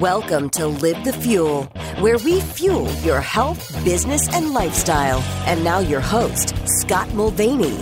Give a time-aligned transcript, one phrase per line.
[0.00, 1.64] Welcome to Live the Fuel,
[2.00, 5.20] where we fuel your health, business, and lifestyle.
[5.46, 7.78] And now, your host, Scott Mulvaney.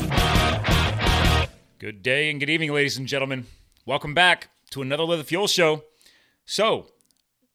[1.79, 3.47] Good day and good evening, ladies and gentlemen.
[3.87, 5.83] Welcome back to another Live the Fuel show.
[6.45, 6.87] So,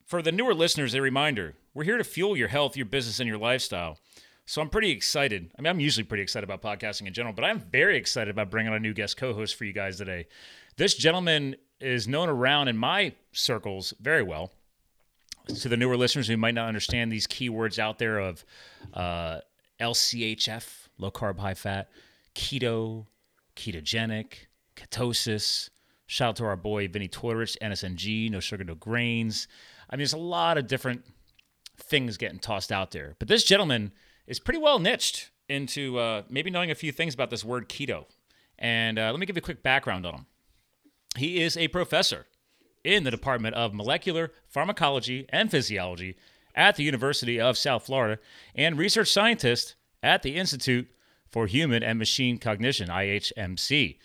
[0.04, 3.28] for the newer listeners, a reminder we're here to fuel your health, your business, and
[3.28, 3.98] your lifestyle.
[4.44, 5.50] So I'm pretty excited.
[5.58, 8.48] I mean, I'm usually pretty excited about podcasting in general, but I'm very excited about
[8.48, 10.28] bringing on a new guest co host for you guys today.
[10.76, 14.52] This gentleman is known around in my circles very well.
[15.48, 18.44] To the newer listeners who might not understand these keywords out there of
[18.92, 19.38] uh,
[19.80, 21.88] LCHF, low carb, high fat,
[22.34, 23.06] keto,
[23.54, 25.70] ketogenic, ketosis.
[26.06, 29.48] Shout out to our boy Vinnie Tortorich, NSNG, no sugar, no grains.
[29.88, 31.04] I mean, there's a lot of different
[31.78, 33.14] things getting tossed out there.
[33.18, 33.92] But this gentleman
[34.26, 38.04] is pretty well niched into uh, maybe knowing a few things about this word keto.
[38.58, 40.26] And uh, let me give you a quick background on him.
[41.16, 42.26] He is a professor
[42.84, 46.16] in the Department of Molecular Pharmacology and Physiology
[46.54, 48.20] at the University of South Florida
[48.54, 50.88] and research scientist at the Institute
[51.30, 53.98] for Human and Machine Cognition, IHMC.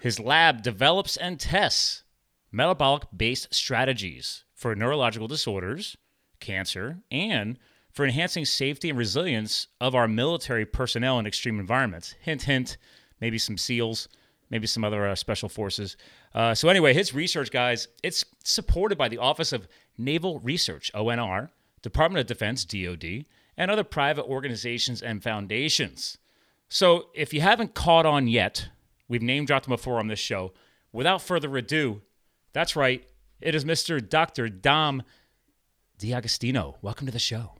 [0.00, 2.04] His lab develops and tests
[2.52, 5.96] metabolic based strategies for neurological disorders,
[6.40, 7.58] cancer, and
[7.92, 12.14] for enhancing safety and resilience of our military personnel in extreme environments.
[12.20, 12.76] Hint, hint,
[13.20, 14.08] maybe some SEALs,
[14.50, 15.96] maybe some other uh, special forces.
[16.34, 21.50] Uh, so, anyway, his research, guys, it's supported by the Office of Naval Research, ONR,
[21.82, 23.24] Department of Defense, DoD,
[23.56, 26.18] and other private organizations and foundations.
[26.68, 28.68] So, if you haven't caught on yet,
[29.08, 30.52] we've name dropped him before on this show.
[30.92, 32.02] Without further ado,
[32.52, 33.04] that's right,
[33.40, 34.06] it is Mr.
[34.06, 34.48] Dr.
[34.48, 35.02] Dom
[35.98, 36.76] D'Agostino.
[36.82, 37.59] Welcome to the show.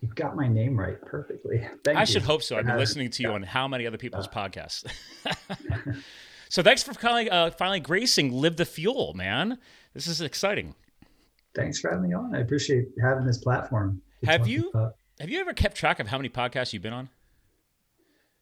[0.00, 1.66] You've got my name right perfectly.
[1.84, 2.06] Thank I you.
[2.06, 2.56] should hope so.
[2.56, 4.84] I've been listening to you on how many other people's podcasts.
[6.48, 9.58] so thanks for finally, uh, finally gracing Live the Fuel, man.
[9.94, 10.74] This is exciting.
[11.54, 12.34] Thanks for having me on.
[12.34, 14.00] I appreciate having this platform.
[14.24, 17.08] Have you about- have you ever kept track of how many podcasts you've been on?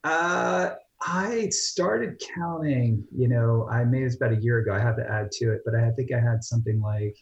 [0.04, 3.02] Uh, I started counting.
[3.16, 4.74] You know, I made this about a year ago.
[4.74, 7.16] I have to add to it, but I think I had something like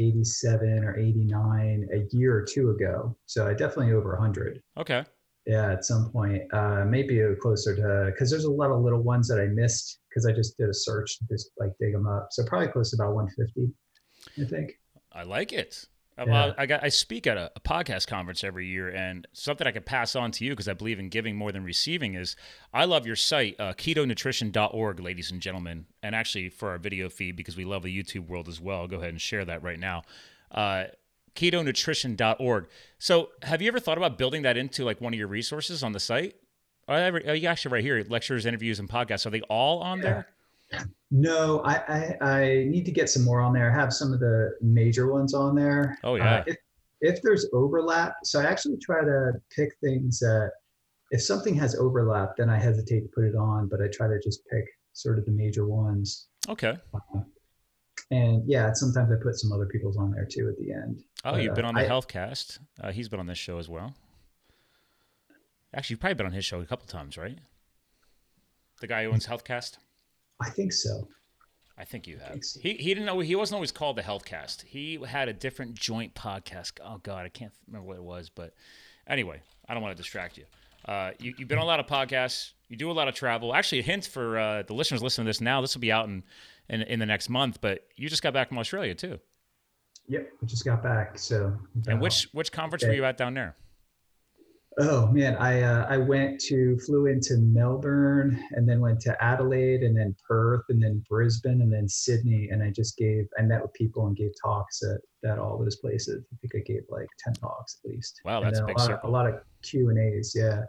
[0.00, 3.16] 87 or 89 a year or two ago.
[3.26, 4.62] So I definitely over 100.
[4.78, 5.04] Okay.
[5.46, 9.26] Yeah, at some point, uh, maybe closer to because there's a lot of little ones
[9.28, 12.28] that I missed because I just did a search to just like dig them up.
[12.30, 13.72] So probably close to about 150,
[14.40, 14.78] I think.
[15.12, 15.86] I like it.
[16.20, 16.32] Uh, Yeah.
[16.32, 19.70] Well, I got I speak at a, a podcast conference every year, and something I
[19.70, 22.36] could pass on to you because I believe in giving more than receiving is
[22.74, 27.36] I love your site, uh, ketonutrition.org, ladies and gentlemen, and actually for our video feed
[27.36, 28.80] because we love the YouTube world as well.
[28.80, 30.02] I'll go ahead and share that right now.
[30.50, 30.84] Uh,
[31.34, 32.68] ketonutrition.org.
[32.98, 35.92] So, have you ever thought about building that into like one of your resources on
[35.92, 36.36] the site?
[36.88, 39.24] Are, oh, you actually right here, lectures, interviews, and podcasts.
[39.24, 40.26] Are they all on there?
[41.10, 43.70] No, I, I I need to get some more on there.
[43.70, 45.98] I have some of the major ones on there.
[46.04, 46.36] Oh, yeah.
[46.36, 46.56] Uh, if,
[47.00, 50.52] if there's overlap, so I actually try to pick things that
[51.10, 54.20] if something has overlap, then I hesitate to put it on, but I try to
[54.22, 56.28] just pick sort of the major ones.
[56.48, 56.76] Okay.
[56.94, 57.20] Uh,
[58.12, 61.02] and yeah, sometimes I put some other people's on there too at the end.
[61.24, 62.60] Oh, But, you've uh, been on the I- Healthcast.
[62.80, 63.94] Uh, he's been on this show as well.
[65.74, 67.38] Actually, you've probably been on his show a couple times, right?
[68.80, 69.78] The guy who owns Healthcast.
[70.42, 71.08] I think so.
[71.76, 72.28] I think you have.
[72.28, 72.58] Thanks.
[72.60, 74.64] He he didn't know he wasn't always called the Healthcast.
[74.64, 76.72] He had a different joint podcast.
[76.84, 78.54] Oh God, I can't remember what it was, but
[79.06, 80.44] anyway, I don't want to distract you.
[80.84, 82.52] Uh, you you've been on a lot of podcasts.
[82.68, 83.54] You do a lot of travel.
[83.54, 85.60] Actually, a hint for uh, the listeners listening to this now.
[85.60, 86.22] This will be out in,
[86.68, 87.60] in in the next month.
[87.60, 89.18] But you just got back from Australia too.
[90.08, 91.18] Yep, I just got back.
[91.18, 93.56] So And which which conference were you at down there?
[94.78, 99.82] Oh man, I uh, I went to flew into Melbourne and then went to Adelaide
[99.82, 103.62] and then Perth and then Brisbane and then Sydney and I just gave I met
[103.62, 106.24] with people and gave talks at, at all those places.
[106.32, 108.20] I think I gave like ten talks at least.
[108.24, 109.08] Wow, that's a big lot circle.
[109.08, 110.34] Of, a lot of Q and A's.
[110.36, 110.62] Yeah,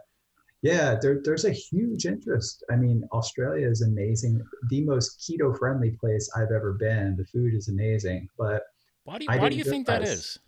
[0.62, 0.96] yeah.
[1.00, 2.64] There, there's a huge interest.
[2.70, 4.42] I mean, Australia is amazing.
[4.68, 7.14] The most keto friendly place I've ever been.
[7.16, 8.64] The food is amazing, but
[9.04, 10.40] Why do you, why do you think that is?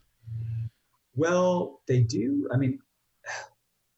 [1.14, 2.48] well, they do.
[2.52, 2.80] I mean,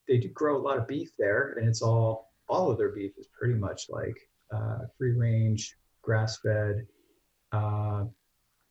[0.08, 3.12] they do grow a lot of beef there, and it's all all of their beef
[3.18, 4.16] is pretty much like
[4.54, 6.86] uh, free range, grass fed.
[7.52, 8.04] Uh,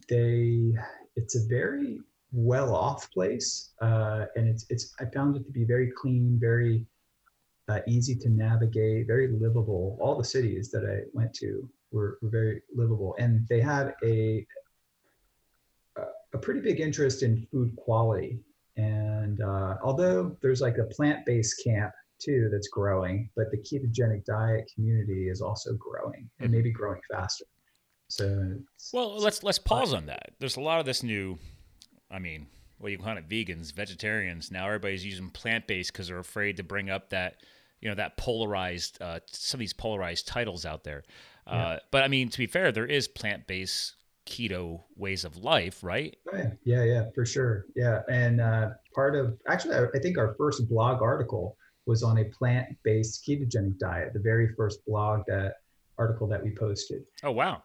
[0.08, 0.74] they
[1.16, 2.00] it's a very
[2.32, 6.86] well off place, uh, and it's it's I found it to be very clean, very
[7.68, 9.98] uh, easy to navigate, very livable.
[10.00, 14.46] All the cities that I went to were, were very livable, and they have a
[16.36, 18.40] a pretty big interest in food quality.
[18.76, 24.70] And uh, although there's like a plant-based camp too that's growing, but the ketogenic diet
[24.74, 27.46] community is also growing and maybe growing faster.
[28.08, 28.56] So
[28.94, 30.32] well, let's let's pause on that.
[30.40, 31.38] There's a lot of this new,
[32.12, 32.48] I mean,
[32.80, 34.52] well, you call it vegans, vegetarians.
[34.52, 37.38] Now everybody's using plant based because they're afraid to bring up that,
[37.82, 41.04] you know, that polarized, uh, some of these polarized titles out there.
[41.48, 41.80] Uh, yeah.
[41.92, 43.96] But I mean, to be fair, there is plant based
[44.26, 46.16] keto ways of life, right?
[46.34, 47.66] Yeah, yeah, yeah, for sure.
[47.76, 52.26] Yeah, and uh, part of actually, I think our first blog article was on a
[52.26, 54.14] plant based ketogenic diet.
[54.14, 55.56] The very first blog that
[55.98, 57.04] article that we posted.
[57.24, 57.64] Oh wow!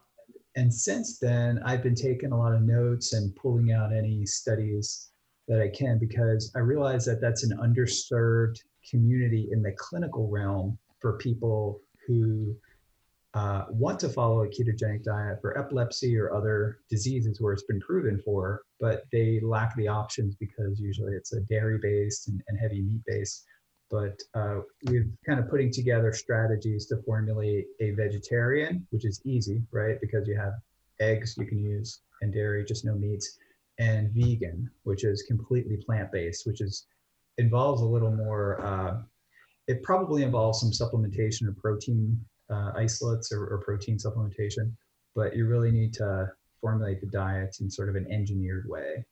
[0.57, 5.11] and since then, I've been taking a lot of notes and pulling out any studies
[5.49, 8.59] that I can because I realize that that's an underserved
[8.89, 12.55] community in the clinical realm for people who
[13.35, 17.81] uh, want to follow a ketogenic diet for epilepsy or other diseases where it's been
[17.81, 22.59] proven for, but they lack the options because usually it's a dairy based and, and
[22.59, 23.45] heavy meat based
[23.91, 29.63] but uh, we've kind of putting together strategies to formulate a vegetarian, which is easy,
[29.73, 30.01] right?
[30.01, 30.53] Because you have
[31.01, 33.39] eggs you can use and dairy, just no meats,
[33.79, 36.87] and vegan, which is completely plant based, which is
[37.39, 38.61] involves a little more.
[38.65, 38.99] Uh,
[39.67, 42.21] it probably involves some supplementation of protein
[42.51, 44.73] uh, isolates or, or protein supplementation,
[45.15, 46.29] but you really need to
[46.61, 49.05] formulate the diet in sort of an engineered way.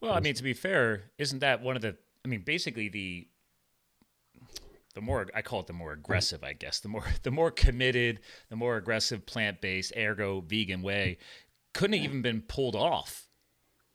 [0.00, 1.96] Well, I mean, to be fair, isn't that one of the?
[2.24, 3.26] I mean, basically the
[4.94, 8.20] the more I call it the more aggressive, I guess, the more the more committed,
[8.48, 11.18] the more aggressive plant based, ergo vegan way,
[11.72, 13.28] couldn't have even been pulled off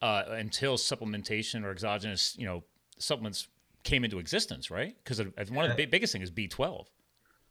[0.02, 2.64] uh, until supplementation or exogenous, you know,
[2.98, 3.48] supplements
[3.84, 4.96] came into existence, right?
[5.04, 5.20] Because
[5.50, 6.88] one of the biggest things is B twelve.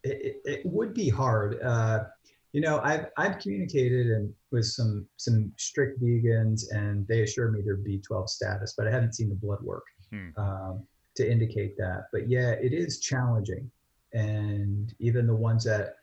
[0.08, 1.60] It, it, would be hard.
[1.62, 2.04] Uh,
[2.52, 7.60] you know, I've I've communicated and with some some strict vegans, and they assure me
[7.62, 9.84] their B twelve status, but I haven't seen the blood work.
[10.10, 10.28] Hmm.
[10.36, 10.86] Um,
[11.18, 12.04] to indicate that.
[12.12, 13.70] But yeah, it is challenging.
[14.14, 15.96] And even the ones that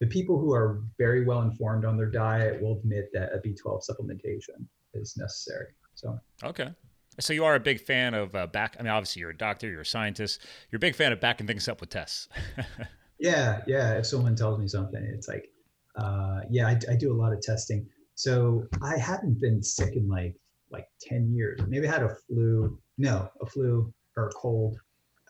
[0.00, 3.88] the people who are very well informed on their diet will admit that a B12
[3.88, 5.68] supplementation is necessary.
[5.94, 6.70] So, okay.
[7.18, 8.76] So you are a big fan of uh, back.
[8.78, 10.40] I mean, obviously you're a doctor, you're a scientist.
[10.70, 12.28] You're a big fan of backing things up with tests.
[13.20, 13.92] yeah, yeah.
[13.94, 15.48] If someone tells me something, it's like,
[15.96, 17.86] uh, yeah, I, I do a lot of testing.
[18.14, 20.36] So I haven't been sick in like
[20.70, 21.60] like ten years.
[21.68, 22.78] Maybe I had a flu.
[22.98, 24.78] No, a flu or a cold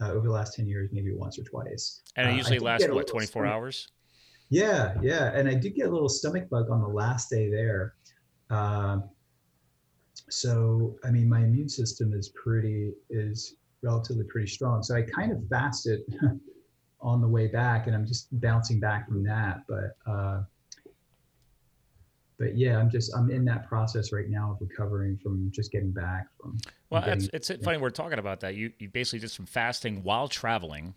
[0.01, 2.03] uh, over the last 10 years, maybe once or twice.
[2.17, 3.89] And it uh, usually uh, lasts, what, 24 hours?
[4.49, 5.33] Yeah, yeah.
[5.35, 7.95] And I did get a little stomach bug on the last day there.
[8.51, 9.11] Um,
[10.29, 14.83] so, I mean, my immune system is pretty, is relatively pretty strong.
[14.83, 16.01] So I kind of fasted
[17.03, 19.63] on the way back and I'm just bouncing back from that.
[19.69, 20.43] But, uh,
[22.41, 25.93] but yeah, I'm just I'm in that process right now of recovering from just getting
[25.93, 26.59] back from.
[26.89, 28.55] Well, getting, it's, it's funny we're talking about that.
[28.55, 30.95] You you basically did some fasting while traveling,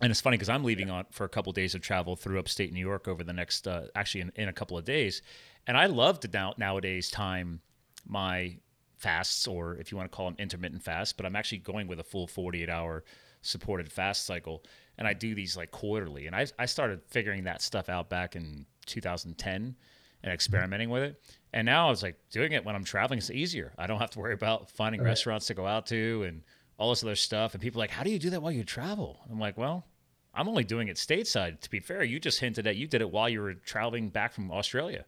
[0.00, 2.38] and it's funny because I'm leaving on for a couple of days of travel through
[2.38, 5.20] upstate New York over the next uh, actually in, in a couple of days,
[5.66, 7.60] and I love to now nowadays time
[8.06, 8.56] my
[8.96, 12.00] fasts or if you want to call them intermittent fasts, but I'm actually going with
[12.00, 13.04] a full 48 hour
[13.44, 14.64] supported fast cycle,
[14.98, 18.36] and I do these like quarterly, and I I started figuring that stuff out back
[18.36, 19.76] in 2010
[20.24, 21.22] and experimenting with it.
[21.52, 23.72] And now I was like doing it when I'm traveling is easier.
[23.78, 25.08] I don't have to worry about finding right.
[25.08, 26.42] restaurants to go out to and
[26.78, 27.52] all this other stuff.
[27.52, 29.20] And people are like, how do you do that while you travel?
[29.30, 29.86] I'm like, well,
[30.34, 31.60] I'm only doing it stateside.
[31.60, 34.32] To be fair, you just hinted at you did it while you were traveling back
[34.32, 35.04] from Australia.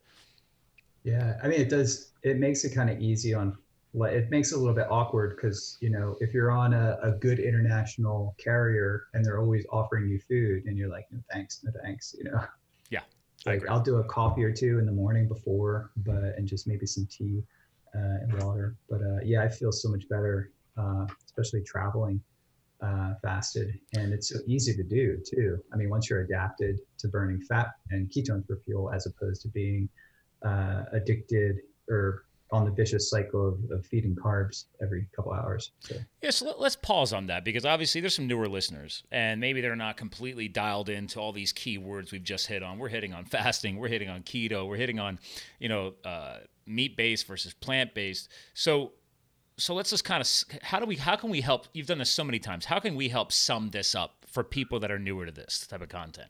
[1.03, 2.13] Yeah, I mean, it does.
[2.23, 3.57] It makes it kind of easy on.
[4.05, 7.13] It makes it a little bit awkward because you know if you're on a, a
[7.13, 11.73] good international carrier and they're always offering you food and you're like, no thanks, no
[11.83, 12.41] thanks, you know.
[12.91, 13.01] Yeah,
[13.47, 16.87] like I'll do a coffee or two in the morning before, but and just maybe
[16.87, 17.43] some tea
[17.95, 18.77] uh, and water.
[18.91, 22.21] But uh, yeah, I feel so much better, uh, especially traveling
[22.83, 25.59] uh, fasted, and it's so easy to do too.
[25.73, 29.49] I mean, once you're adapted to burning fat and ketones for fuel, as opposed to
[29.49, 29.89] being
[30.45, 31.57] uh, addicted
[31.89, 35.73] or on the vicious cycle of, of feeding carbs every couple hours.
[35.81, 35.97] So.
[36.23, 39.75] Yeah, so let's pause on that because obviously there's some newer listeners and maybe they're
[39.75, 42.79] not completely dialed into all these key words we've just hit on.
[42.79, 45.19] We're hitting on fasting, we're hitting on keto, we're hitting on,
[45.59, 48.29] you know, uh, meat based versus plant based.
[48.55, 48.93] So,
[49.57, 51.67] so let's just kind of how do we how can we help?
[51.73, 52.67] You've done this so many times.
[52.67, 55.81] How can we help sum this up for people that are newer to this type
[55.81, 56.29] of content?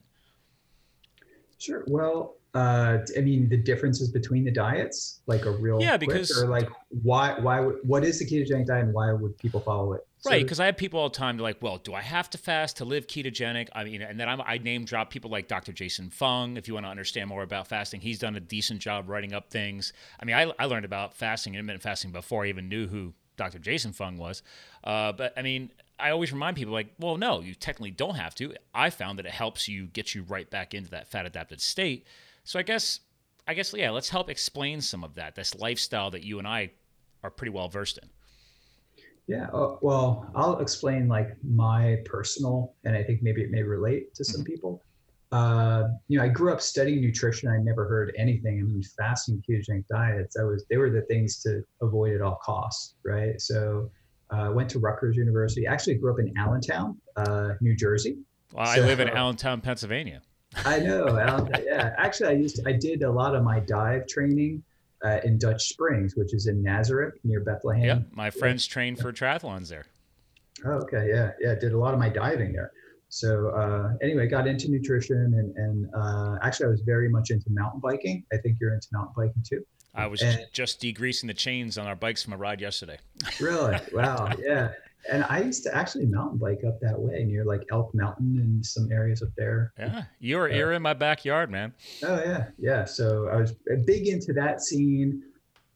[1.59, 1.85] Sure.
[1.89, 6.49] Well, uh, I mean, the differences between the diets, like a real yeah, because or
[6.49, 6.71] like
[7.03, 10.07] why why what is the ketogenic diet and why would people follow it?
[10.25, 11.37] Right, because I have people all the time.
[11.37, 14.27] They're like, "Well, do I have to fast to live ketogenic?" I mean, and then
[14.27, 15.75] I'm, I name drop people like Dr.
[15.75, 16.57] Jason Fung.
[16.57, 19.51] If you want to understand more about fasting, he's done a decent job writing up
[19.51, 19.93] things.
[20.19, 23.59] I mean, I, I learned about fasting, intermittent fasting, before I even knew who Dr.
[23.59, 24.43] Jason Fung was.
[24.83, 28.35] Uh, but I mean, I always remind people like, well, no, you technically don't have
[28.37, 28.55] to.
[28.75, 32.07] I found that it helps you get you right back into that fat adapted state.
[32.47, 33.01] So I guess
[33.49, 35.35] I guess yeah, let's help explain some of that.
[35.35, 36.71] This lifestyle that you and I
[37.23, 38.09] are pretty well versed in.
[39.27, 44.15] Yeah, uh, well, I'll explain like my personal, and I think maybe it may relate
[44.15, 44.53] to some mm-hmm.
[44.53, 44.83] people.
[45.33, 47.49] Uh, you know, I grew up studying nutrition.
[47.49, 48.61] I never heard anything.
[48.61, 50.37] I mean, fasting, ketogenic diets.
[50.39, 53.41] I was they were the things to avoid at all costs, right?
[53.41, 53.91] So,
[54.31, 55.67] uh, went to Rutgers University.
[55.67, 58.19] Actually, grew up in Allentown, uh, New Jersey.
[58.53, 60.23] Well, so, I live in Allentown, Pennsylvania.
[60.65, 61.49] I know.
[61.65, 64.63] Yeah, actually, I used to, I did a lot of my dive training
[65.05, 67.85] uh, in Dutch Springs, which is in Nazareth near Bethlehem.
[67.85, 69.87] Yep, my friends trained for triathlons there.
[70.65, 71.55] Oh, okay, yeah, yeah.
[71.55, 72.73] Did a lot of my diving there.
[73.09, 77.47] So uh, anyway, got into nutrition and and uh, actually I was very much into
[77.51, 78.25] mountain biking.
[78.33, 79.65] I think you're into mountain biking too.
[79.95, 82.99] I was and, just degreasing the chains on our bikes from a ride yesterday.
[83.41, 83.79] Really?
[83.93, 84.31] Wow.
[84.39, 84.73] yeah.
[85.11, 88.65] And I used to actually mountain bike up that way near like Elk Mountain and
[88.65, 89.73] some areas up there.
[89.79, 91.75] Yeah, you're uh, you're in my backyard, man.
[92.03, 92.85] Oh yeah, yeah.
[92.85, 93.53] So I was
[93.85, 95.23] big into that scene.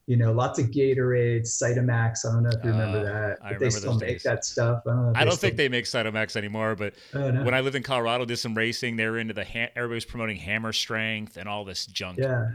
[0.06, 2.26] You know, lots of Gatorade, Cytomax.
[2.26, 3.38] I don't know if you remember uh, that.
[3.42, 4.22] But they still make days.
[4.24, 4.82] that stuff.
[4.84, 6.74] I don't, I don't think they make Cytomax anymore.
[6.74, 7.44] But oh, no.
[7.44, 8.96] when I lived in Colorado, did some racing.
[8.96, 12.18] They were into the ha- everybody was promoting hammer strength and all this junk.
[12.18, 12.48] Yeah.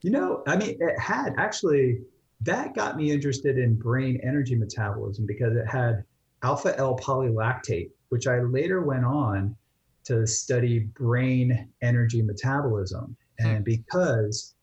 [0.00, 1.98] You know, I mean, it had actually
[2.40, 6.04] that got me interested in brain energy metabolism because it had
[6.42, 9.56] alpha L polylactate, which I later went on
[10.04, 13.16] to study brain energy metabolism.
[13.40, 13.46] Hmm.
[13.46, 14.54] And because,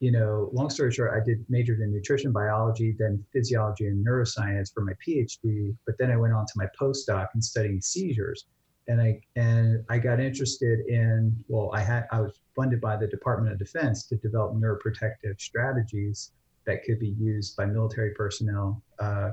[0.00, 4.72] you know, long story short, I did majored in nutrition biology, then physiology and neuroscience
[4.72, 8.46] for my PhD, but then I went on to my postdoc and studying seizures.
[8.86, 13.06] And I and I got interested in well, I had I was funded by the
[13.06, 16.32] Department of Defense to develop neuroprotective strategies
[16.66, 19.30] that could be used by military personnel uh,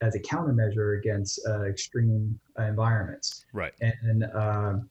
[0.00, 3.46] as a countermeasure against uh, extreme uh, environments.
[3.52, 3.72] Right.
[3.80, 4.88] And um,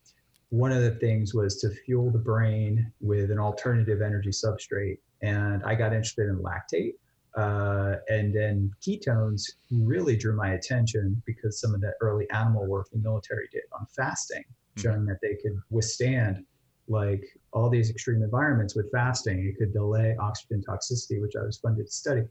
[0.49, 4.99] one of the things was to fuel the brain with an alternative energy substrate.
[5.21, 6.93] And I got interested in lactate.
[7.35, 12.87] Uh, and then ketones really drew my attention because some of the early animal work
[12.91, 14.81] the military did on fasting, mm-hmm.
[14.81, 16.45] showing that they could withstand
[16.87, 17.23] like
[17.53, 19.45] all these extreme environments with fasting.
[19.45, 22.23] It could delay oxygen toxicity, which I was funded to study.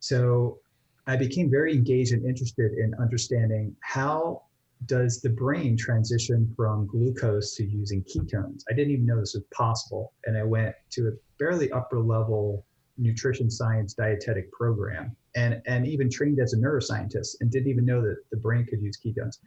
[0.00, 0.58] So
[1.06, 4.42] I became very engaged and interested in understanding how
[4.84, 8.62] does the brain transition from glucose to using ketones.
[8.70, 10.12] I didn't even know this was possible.
[10.26, 12.66] And I went to a fairly upper level
[12.98, 18.02] nutrition science dietetic program and, and even trained as a neuroscientist and didn't even know
[18.02, 19.38] that the brain could use ketones.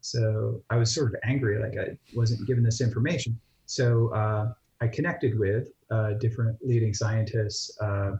[0.00, 3.38] So I was sort of angry, like I wasn't given this information.
[3.70, 7.78] So uh, I connected with uh, different leading scientists.
[7.80, 8.16] Uh,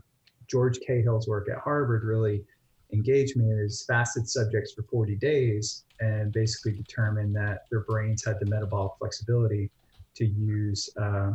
[0.46, 2.44] George Cahill's work at Harvard really
[2.92, 8.38] engaged me as fasted subjects for 40 days and basically determined that their brains had
[8.38, 9.72] the metabolic flexibility
[10.14, 11.32] to use uh,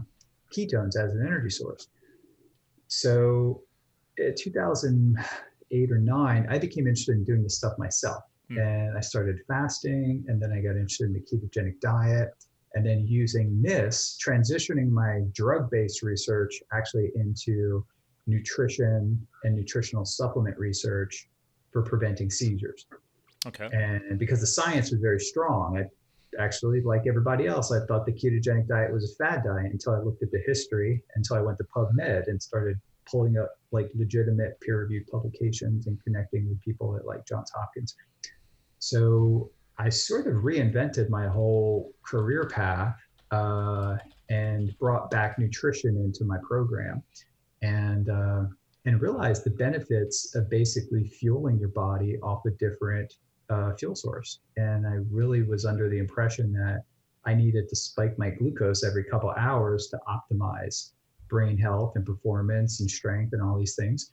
[0.50, 1.90] ketones as an energy source.
[2.88, 3.64] So
[4.18, 8.24] in 2008 or nine, I became interested in doing this stuff myself.
[8.48, 8.60] Hmm.
[8.60, 12.34] And I started fasting, and then I got interested in the ketogenic diet
[12.76, 17.86] and then using this, transitioning my drug based research actually into
[18.28, 21.30] nutrition and nutritional supplement research
[21.72, 22.86] for preventing seizures.
[23.48, 23.70] Okay.
[23.72, 28.12] And because the science was very strong, I actually, like everybody else, I thought the
[28.12, 31.58] ketogenic diet was a fad diet until I looked at the history, until I went
[31.60, 32.78] to PubMed and started
[33.10, 37.96] pulling up like legitimate peer reviewed publications and connecting with people at like Johns Hopkins.
[38.80, 42.96] So I sort of reinvented my whole career path
[43.32, 43.98] uh,
[44.30, 47.04] and brought back nutrition into my program,
[47.62, 48.44] and uh,
[48.86, 53.14] and realized the benefits of basically fueling your body off a different
[53.50, 54.40] uh, fuel source.
[54.58, 56.84] And I really was under the impression that
[57.26, 60.92] I needed to spike my glucose every couple hours to optimize
[61.28, 64.12] brain health and performance and strength and all these things.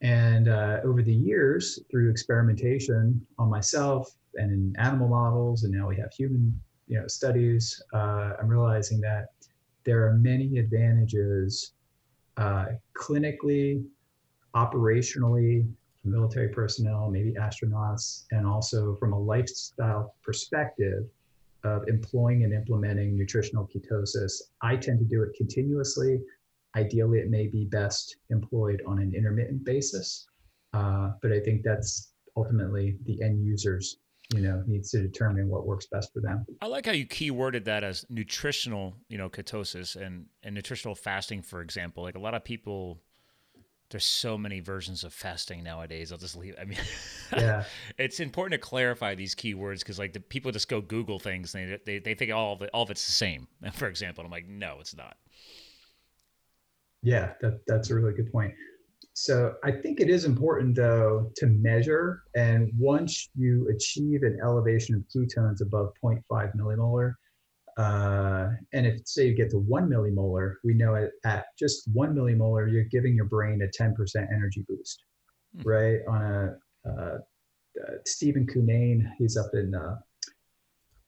[0.00, 5.88] And uh, over the years, through experimentation on myself and in animal models, and now
[5.88, 7.82] we have human, you know, studies.
[7.92, 9.30] Uh, I'm realizing that
[9.84, 11.72] there are many advantages
[12.36, 13.84] uh, clinically,
[14.54, 15.68] operationally,
[16.04, 21.04] military personnel, maybe astronauts, and also from a lifestyle perspective
[21.64, 24.32] of employing and implementing nutritional ketosis.
[24.62, 26.20] I tend to do it continuously.
[26.76, 30.26] Ideally, it may be best employed on an intermittent basis,
[30.74, 33.98] uh, but I think that's ultimately the end user's
[34.34, 36.44] you know needs to determine what works best for them.
[36.60, 41.42] I like how you keyworded that as nutritional you know ketosis and and nutritional fasting
[41.42, 42.02] for example.
[42.02, 43.00] Like a lot of people
[43.90, 46.12] there's so many versions of fasting nowadays.
[46.12, 46.78] I'll just leave i mean
[47.32, 47.64] yeah.
[47.98, 51.72] it's important to clarify these keywords because like the people just go google things and
[51.72, 54.24] they, they, they think all of it all of it's the same for example.
[54.24, 55.16] I'm like no it's not
[57.02, 58.52] Yeah, that, that's a really good point.
[59.14, 62.22] So I think it is important though to measure.
[62.36, 66.22] And once you achieve an elevation of ketones above 0.5
[66.56, 67.14] millimolar,
[67.78, 72.14] uh, and if say you get to one millimolar, we know at, at just one
[72.14, 73.94] millimolar, you're giving your brain a 10%
[74.32, 75.04] energy boost,
[75.56, 75.68] hmm.
[75.68, 75.98] right?
[76.08, 77.18] On a uh,
[77.86, 79.96] uh, Stephen Cunnane, he's up in uh,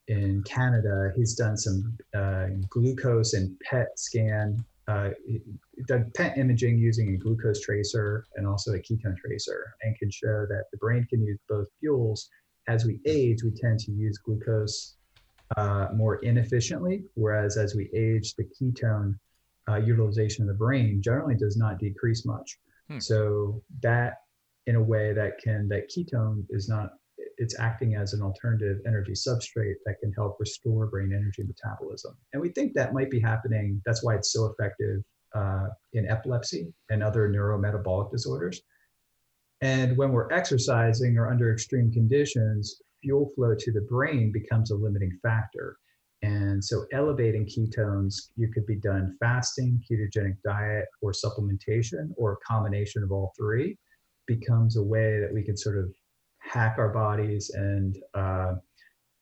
[0.08, 1.12] in Canada.
[1.16, 5.10] He's done some uh, glucose and PET scan uh,
[5.86, 10.46] done PET imaging using a glucose tracer and also a ketone tracer and can show
[10.48, 12.28] that the brain can use both fuels.
[12.68, 14.96] As we age, we tend to use glucose
[15.56, 19.14] uh, more inefficiently, whereas as we age, the ketone
[19.68, 22.58] uh, utilization of the brain generally does not decrease much.
[22.88, 22.98] Hmm.
[22.98, 24.14] So that,
[24.66, 26.90] in a way, that can that ketone is not
[27.40, 32.14] it's acting as an alternative energy substrate that can help restore brain energy metabolism.
[32.32, 33.80] And we think that might be happening.
[33.86, 35.02] That's why it's so effective
[35.34, 38.60] uh, in epilepsy and other neurometabolic disorders.
[39.62, 44.74] And when we're exercising or under extreme conditions, fuel flow to the brain becomes a
[44.76, 45.76] limiting factor.
[46.22, 52.46] And so elevating ketones, you could be done fasting, ketogenic diet, or supplementation, or a
[52.46, 53.78] combination of all three
[54.26, 55.92] becomes a way that we can sort of
[56.50, 58.54] hack our bodies and uh,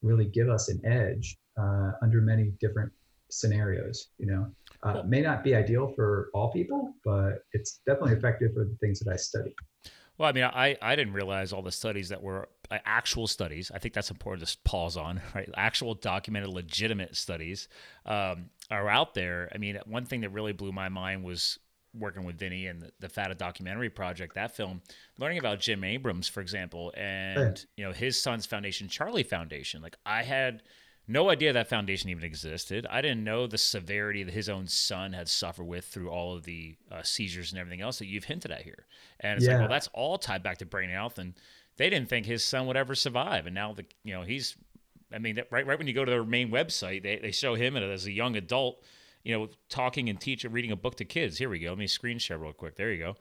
[0.03, 2.91] really give us an edge uh, under many different
[3.31, 4.09] scenarios.
[4.19, 4.47] You know,
[4.83, 9.01] uh, may not be ideal for all people, but it's definitely effective for the things
[9.01, 9.55] that I study.
[10.17, 13.71] Well, I mean, I, I didn't realize all the studies that were uh, actual studies.
[13.73, 15.49] I think that's important to pause on, right?
[15.57, 17.69] Actual documented, legitimate studies
[18.07, 19.51] um, are out there.
[19.55, 21.59] I mean, one thing that really blew my mind was
[21.99, 24.83] working with Vinny and the, the Fata documentary project, that film,
[25.19, 29.83] learning about Jim Abrahams, for example, and you know his son's foundation, Charlie Foundation.
[29.83, 30.63] Like I had
[31.09, 32.87] no idea that foundation even existed.
[32.91, 36.45] I didn't know the severity that his own son had suffered with through all of
[36.45, 38.87] the uh, seizures and everything else that you've hinted at here.
[39.21, 39.55] And it's yeah.
[39.55, 41.35] like, well, that's all tied back to brain health, and
[41.79, 43.47] they didn't think his son would ever survive.
[43.47, 44.55] And now the you know he's,
[45.13, 47.77] I mean, right right when you go to their main website, they they show him
[47.77, 48.85] as a young adult
[49.29, 51.37] you know, talking and teaching, reading a book to kids.
[51.37, 51.69] Here we go.
[51.69, 52.77] Let me screen share real quick.
[52.77, 53.17] There you go.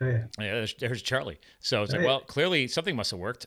[0.00, 0.24] Oh, yeah.
[0.40, 1.38] yeah there's, there's, Charlie.
[1.60, 3.46] So it's oh, like, well, clearly something must have worked.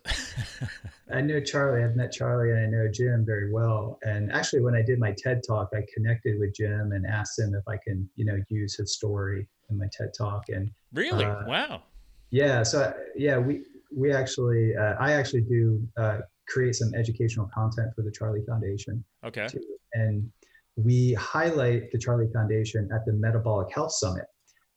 [1.13, 1.83] I know Charlie.
[1.83, 3.99] I've met Charlie and I know Jim very well.
[4.05, 7.53] And actually, when I did my TED talk, I connected with Jim and asked him
[7.53, 10.45] if I can, you know, use his story in my TED talk.
[10.47, 11.83] And really, uh, wow.
[12.29, 12.63] Yeah.
[12.63, 18.03] So yeah, we we actually, uh, I actually do uh, create some educational content for
[18.03, 19.03] the Charlie Foundation.
[19.25, 19.47] Okay.
[19.49, 19.59] Too.
[19.93, 20.31] And
[20.75, 24.25] we highlight the Charlie Foundation at the Metabolic Health Summit,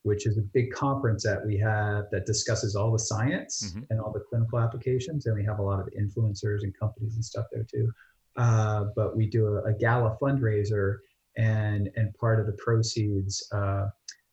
[0.02, 3.84] which is a big conference that we have that discusses all the science mm-hmm.
[3.90, 5.26] and all the clinical applications.
[5.26, 7.90] And we have a lot of influencers and companies and stuff there too.
[8.36, 10.98] Uh, but we do a, a, gala fundraiser,
[11.36, 13.88] and and part of the proceeds, uh,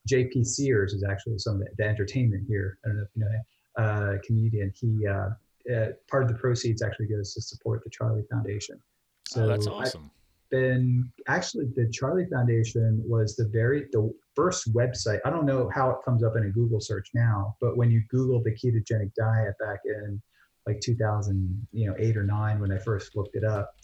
[0.08, 2.78] JP Sears is actually some of the, the, entertainment here.
[2.86, 4.71] I don't know if you know, uh, comedian.
[4.80, 5.30] He uh,
[5.73, 8.80] uh, part of the proceeds actually goes to support the Charlie Foundation.
[9.28, 10.12] So oh, that's awesome.
[10.13, 10.24] I,
[10.56, 15.20] been actually the Charlie Foundation was the very the first website.
[15.26, 18.04] I don't know how it comes up in a Google search now, but when you
[18.10, 20.22] Google the ketogenic diet back in
[20.65, 23.76] like 2000, you know, eight or nine when I first looked it up,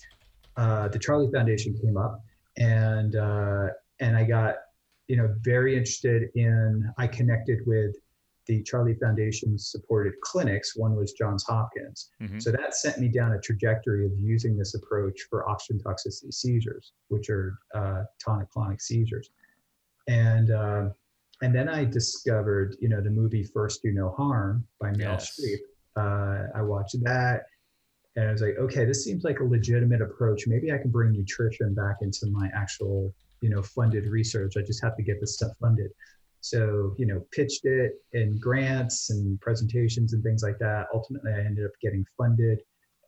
[0.56, 2.22] uh, the Charlie Foundation came up,
[2.58, 3.68] and uh,
[4.00, 4.56] and I got
[5.08, 6.90] you know very interested in.
[6.98, 7.96] I connected with
[8.52, 10.76] the Charlie Foundation supported clinics.
[10.76, 12.10] One was Johns Hopkins.
[12.22, 12.40] Mm-hmm.
[12.40, 16.92] So that sent me down a trajectory of using this approach for oxygen toxicity seizures,
[17.08, 19.30] which are uh, tonic-clonic seizures.
[20.10, 20.90] And uh,
[21.44, 25.40] and then I discovered, you know, the movie First Do No Harm by Meryl yes.
[25.40, 25.62] Streep.
[25.96, 27.44] Uh, I watched that,
[28.18, 30.46] and I was like, okay, this seems like a legitimate approach.
[30.46, 34.58] Maybe I can bring nutrition back into my actual, you know, funded research.
[34.58, 35.92] I just have to get this stuff funded.
[36.42, 40.88] So, you know, pitched it in grants and presentations and things like that.
[40.94, 42.62] Ultimately, I ended up getting funded.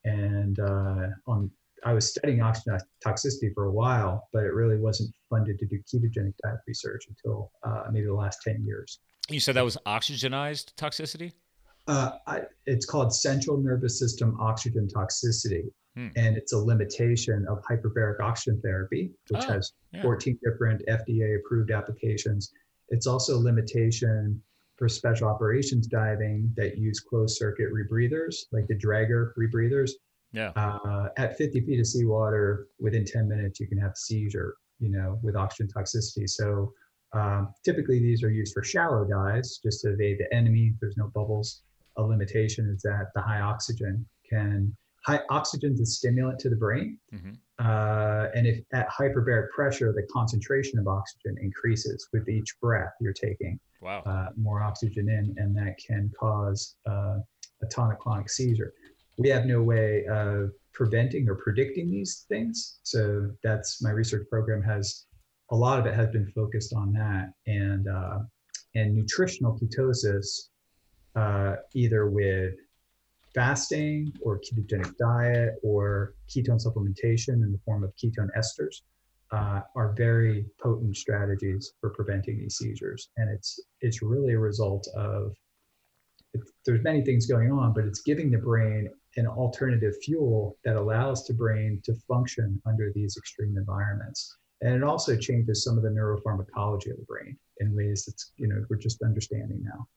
[0.06, 1.50] And uh, on,
[1.84, 5.80] I was studying oxygen toxicity for a while, but it really wasn't funded to do
[5.80, 9.00] ketogenic diet research until uh, maybe the last 10 years.
[9.30, 11.34] You said that was oxygenized toxicity?
[11.88, 15.72] Uh, I, it's called central nervous system oxygen toxicity.
[15.96, 16.08] Hmm.
[16.16, 20.02] And it's a limitation of hyperbaric oxygen therapy, which oh, has yeah.
[20.02, 22.52] 14 different FDA approved applications
[22.94, 24.40] it's also a limitation
[24.78, 29.92] for special operations diving that use closed circuit rebreathers, like the Draeger rebreathers.
[30.32, 30.52] Yeah.
[30.56, 34.90] Uh, at 50 feet of seawater, within 10 minutes, you can have a seizure, you
[34.90, 36.30] know, with oxygen toxicity.
[36.30, 36.72] So
[37.14, 40.74] um, typically these are used for shallow dives just to evade the enemy.
[40.80, 41.64] There's no bubbles.
[41.98, 46.98] A limitation is that the high oxygen can high oxygen's a stimulant to the brain.
[47.14, 47.32] Mm-hmm.
[47.60, 53.14] Uh, and if at hyperbaric pressure, the concentration of oxygen increases with each breath you're
[53.14, 53.60] taking.
[53.82, 54.02] Wow.
[54.06, 57.18] Uh, more oxygen in, and that can cause uh,
[57.62, 58.74] a tonic-clonic seizure.
[59.18, 62.80] We have no way of preventing or predicting these things.
[62.84, 65.06] So that's my research program has
[65.52, 68.20] a lot of it has been focused on that and uh,
[68.76, 70.50] and nutritional ketosis,
[71.16, 72.56] uh, either with
[73.34, 78.82] fasting or ketogenic diet or ketone supplementation in the form of ketone esters
[79.32, 83.10] uh, are very potent strategies for preventing these seizures.
[83.18, 85.34] And it's it's really a result of
[86.66, 91.26] there's many things going on, but it's giving the brain an alternative fuel that allows
[91.28, 94.38] the brain to function under these extreme environments.
[94.62, 98.48] And it also changes some of the neuropharmacology of the brain in ways that's, you
[98.48, 99.88] know, we're just understanding now.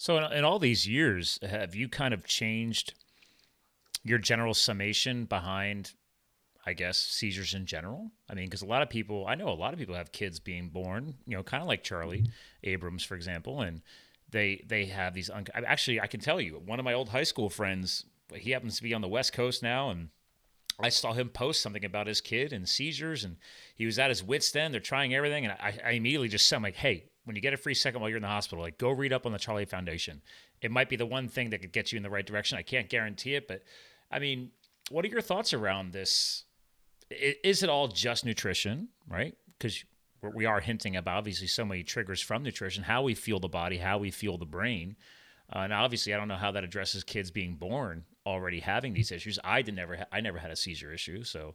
[0.00, 2.94] So, in, in all these years, have you kind of changed
[4.02, 5.92] your general summation behind,
[6.64, 8.10] I guess, seizures in general?
[8.26, 10.40] I mean, because a lot of people, I know a lot of people have kids
[10.40, 12.30] being born, you know, kind of like Charlie mm-hmm.
[12.64, 13.82] Abrahams, for example, and
[14.30, 15.28] they they have these.
[15.28, 18.78] Un- actually, I can tell you, one of my old high school friends, he happens
[18.78, 20.08] to be on the West Coast now, and
[20.78, 23.36] I saw him post something about his kid and seizures, and
[23.74, 24.72] he was at his wits' end.
[24.72, 27.54] They're trying everything, and I, I immediately just said, "I'm like, hey, when you get
[27.54, 29.64] a free second while you're in the hospital, like go read up on the Charlie
[29.64, 30.20] Foundation.
[30.60, 32.58] It might be the one thing that could get you in the right direction.
[32.58, 33.62] I can't guarantee it, but
[34.10, 34.50] I mean,
[34.90, 36.42] what are your thoughts around this?
[37.08, 39.36] Is it all just nutrition, right?
[39.46, 39.84] Because
[40.34, 43.76] we are hinting about obviously so many triggers from nutrition, how we feel the body,
[43.76, 44.96] how we feel the brain.
[45.54, 49.12] Uh, and obviously, I don't know how that addresses kids being born already having these
[49.12, 49.38] issues.
[49.44, 51.54] I did never, ha- I never had a seizure issue, so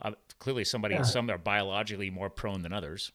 [0.00, 1.02] uh, clearly somebody, yeah.
[1.02, 3.10] some are biologically more prone than others.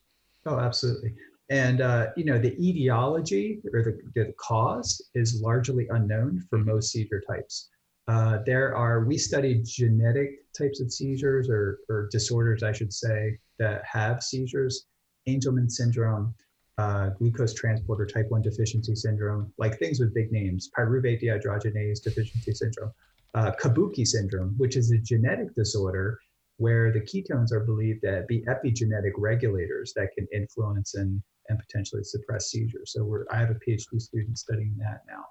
[0.46, 1.14] Oh, absolutely.
[1.50, 6.72] And uh, you know, the etiology or the, the cause is largely unknown for mm-hmm.
[6.72, 7.70] most seizure types.
[8.08, 13.38] Uh, there are we studied genetic types of seizures or, or disorders, I should say,
[13.60, 14.86] that have seizures.
[15.28, 16.34] Angelman syndrome,
[16.78, 22.54] uh, glucose transporter type 1 deficiency syndrome, like things with big names, pyruvate dehydrogenase deficiency
[22.54, 22.92] syndrome,
[23.34, 26.18] uh, Kabuki syndrome, which is a genetic disorder
[26.58, 32.04] where the ketones are believed to be epigenetic regulators that can influence and, and potentially
[32.04, 32.94] suppress seizures.
[32.94, 35.26] So we're, I have a PhD student studying that now.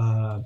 [0.00, 0.40] Uh,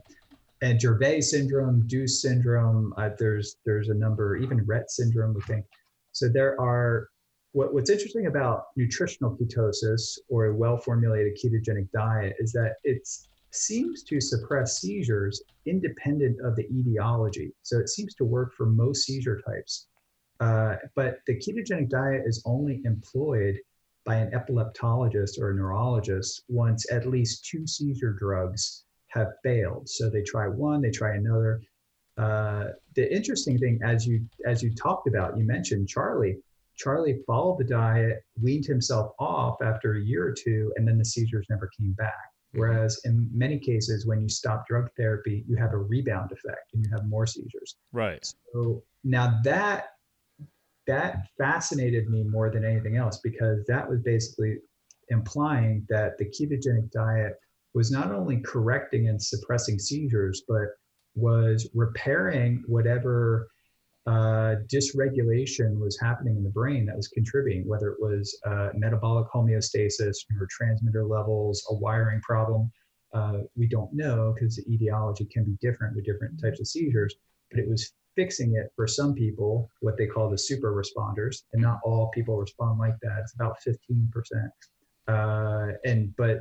[0.62, 5.66] and Dravet syndrome, Doose syndrome, uh, there's there's a number, even Rett syndrome, we think.
[6.12, 7.08] So there are
[7.52, 13.08] what, what's interesting about nutritional ketosis or a well-formulated ketogenic diet is that it
[13.50, 17.52] seems to suppress seizures independent of the etiology.
[17.62, 19.86] So it seems to work for most seizure types.
[20.40, 23.58] Uh, but the ketogenic diet is only employed
[24.06, 29.88] by an epileptologist or a neurologist once at least two seizure drugs have failed.
[29.88, 31.60] So they try one, they try another.
[32.16, 36.38] Uh, the interesting thing, as you as you talked about, you mentioned Charlie.
[36.76, 41.04] Charlie followed the diet, weaned himself off after a year or two, and then the
[41.04, 42.12] seizures never came back.
[42.12, 42.60] Mm-hmm.
[42.60, 46.84] Whereas in many cases, when you stop drug therapy, you have a rebound effect and
[46.84, 47.76] you have more seizures.
[47.92, 48.24] Right.
[48.52, 49.95] So now that
[50.86, 54.56] that fascinated me more than anything else because that was basically
[55.08, 57.34] implying that the ketogenic diet
[57.74, 60.68] was not only correcting and suppressing seizures, but
[61.14, 63.48] was repairing whatever
[64.06, 69.26] uh, dysregulation was happening in the brain that was contributing, whether it was uh, metabolic
[69.34, 72.70] homeostasis, neurotransmitter levels, a wiring problem.
[73.12, 77.16] Uh, we don't know because the etiology can be different with different types of seizures,
[77.50, 81.62] but it was fixing it for some people, what they call the super responders, and
[81.62, 83.18] not all people respond like that.
[83.20, 84.50] It's about 15%.
[85.08, 86.40] Uh, and but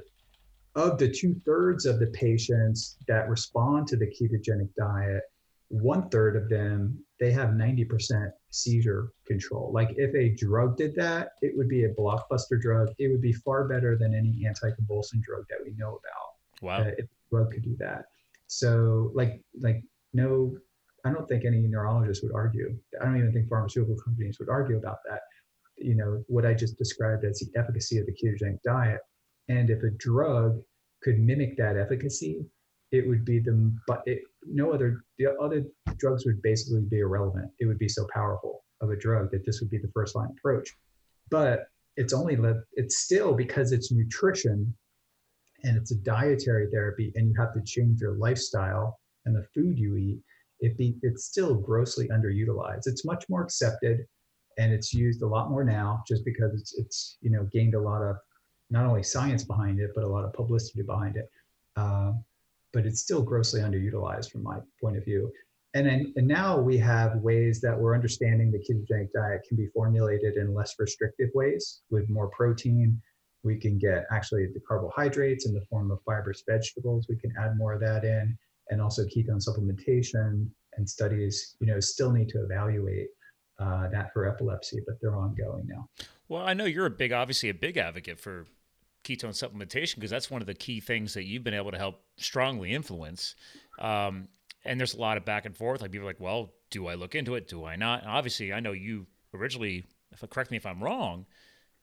[0.75, 5.23] of the two thirds of the patients that respond to the ketogenic diet,
[5.69, 9.71] one third of them they have 90% seizure control.
[9.73, 12.89] Like if a drug did that, it would be a blockbuster drug.
[12.99, 16.61] It would be far better than any anticonvulsant drug that we know about.
[16.61, 16.79] Wow.
[16.79, 18.05] Uh, if a drug could do that.
[18.47, 19.81] So like like
[20.13, 20.57] no,
[21.05, 22.75] I don't think any neurologist would argue.
[22.99, 25.21] I don't even think pharmaceutical companies would argue about that.
[25.77, 29.01] You know what I just described as the efficacy of the ketogenic diet.
[29.47, 30.59] And if a drug
[31.03, 32.43] could mimic that efficacy,
[32.91, 35.63] it would be the but it, no other the other
[35.97, 37.51] drugs would basically be irrelevant.
[37.59, 40.29] It would be so powerful of a drug that this would be the first line
[40.37, 40.69] approach.
[41.29, 42.37] But it's only
[42.73, 44.73] it's still because it's nutrition
[45.63, 49.77] and it's a dietary therapy and you have to change your lifestyle and the food
[49.77, 50.19] you eat
[50.59, 54.05] it be it's still grossly underutilized it's much more accepted
[54.57, 57.79] and it's used a lot more now just because it's it's you know gained a
[57.79, 58.15] lot of
[58.69, 61.29] not only science behind it but a lot of publicity behind it
[61.75, 62.13] uh,
[62.75, 65.31] but it's still grossly underutilized from my point of view.
[65.73, 69.67] and then, and now we have ways that we're understanding the ketogenic diet can be
[69.67, 73.01] formulated in less restrictive ways with more protein.
[73.43, 77.07] We can get actually the carbohydrates in the form of fibrous vegetables.
[77.09, 78.37] We can add more of that in,
[78.69, 80.49] and also ketone supplementation.
[80.77, 83.07] And studies, you know, still need to evaluate
[83.59, 85.87] uh, that for epilepsy, but they're ongoing now.
[86.27, 88.45] Well, I know you're a big, obviously, a big advocate for
[89.05, 92.01] ketone supplementation because that's one of the key things that you've been able to help
[92.17, 93.35] strongly influence.
[93.79, 94.27] Um,
[94.65, 95.81] and there's a lot of back and forth.
[95.81, 97.47] Like people are like, well, do I look into it?
[97.47, 98.01] Do I not?
[98.01, 101.25] And obviously, I know you originally, if correct me if I'm wrong,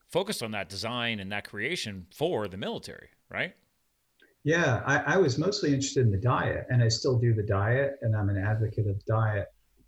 [0.09, 3.55] focused on that design and that creation for the military, right?
[4.45, 7.99] Yeah, I, I was mostly interested in the diet, and I still do the diet,
[8.03, 9.47] and I'm an advocate of diet.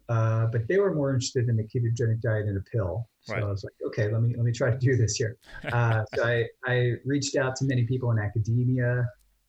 [0.09, 3.09] Uh, but they were more interested in the ketogenic diet and a pill.
[3.23, 3.43] So right.
[3.43, 5.37] I was like, okay, let me let me try to do this here.
[5.73, 9.09] Uh, so I I reached out to many people in academia,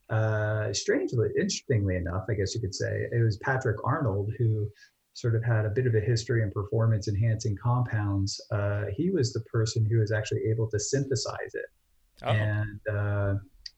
[0.10, 4.70] uh, strangely, interestingly enough, I guess you could say, it was Patrick Arnold who
[5.14, 8.40] sort of had a bit of a history in performance enhancing compounds.
[8.52, 11.66] Uh, he was the person who was actually able to synthesize it.
[12.24, 12.30] Oh.
[12.30, 13.36] And uh,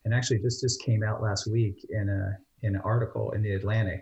[0.07, 3.51] and actually just just came out last week in a in an article in the
[3.51, 4.01] Atlantic,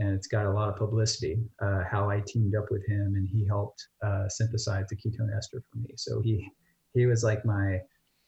[0.00, 1.38] and it's got a lot of publicity.
[1.62, 5.62] Uh, how I teamed up with him and he helped uh, synthesize the ketone ester
[5.70, 5.90] for me.
[5.96, 6.50] So he
[6.94, 7.78] he was like my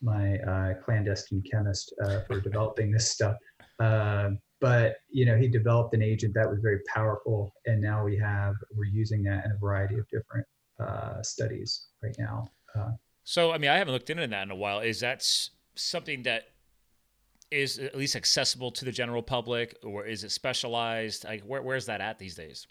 [0.00, 3.34] my uh, clandestine chemist uh, for developing this stuff.
[3.80, 8.16] Uh, but you know, he developed an agent that was very powerful, and now we
[8.16, 10.46] have we're using that in a variety of different
[10.78, 12.48] uh, studies right now.
[12.76, 12.92] Uh,
[13.24, 14.78] so, I mean, I haven't looked into that in a while.
[14.78, 15.26] Is that
[15.74, 16.44] something that
[17.50, 21.24] is at least accessible to the general public, or is it specialized?
[21.24, 22.66] Like, where, where's that at these days?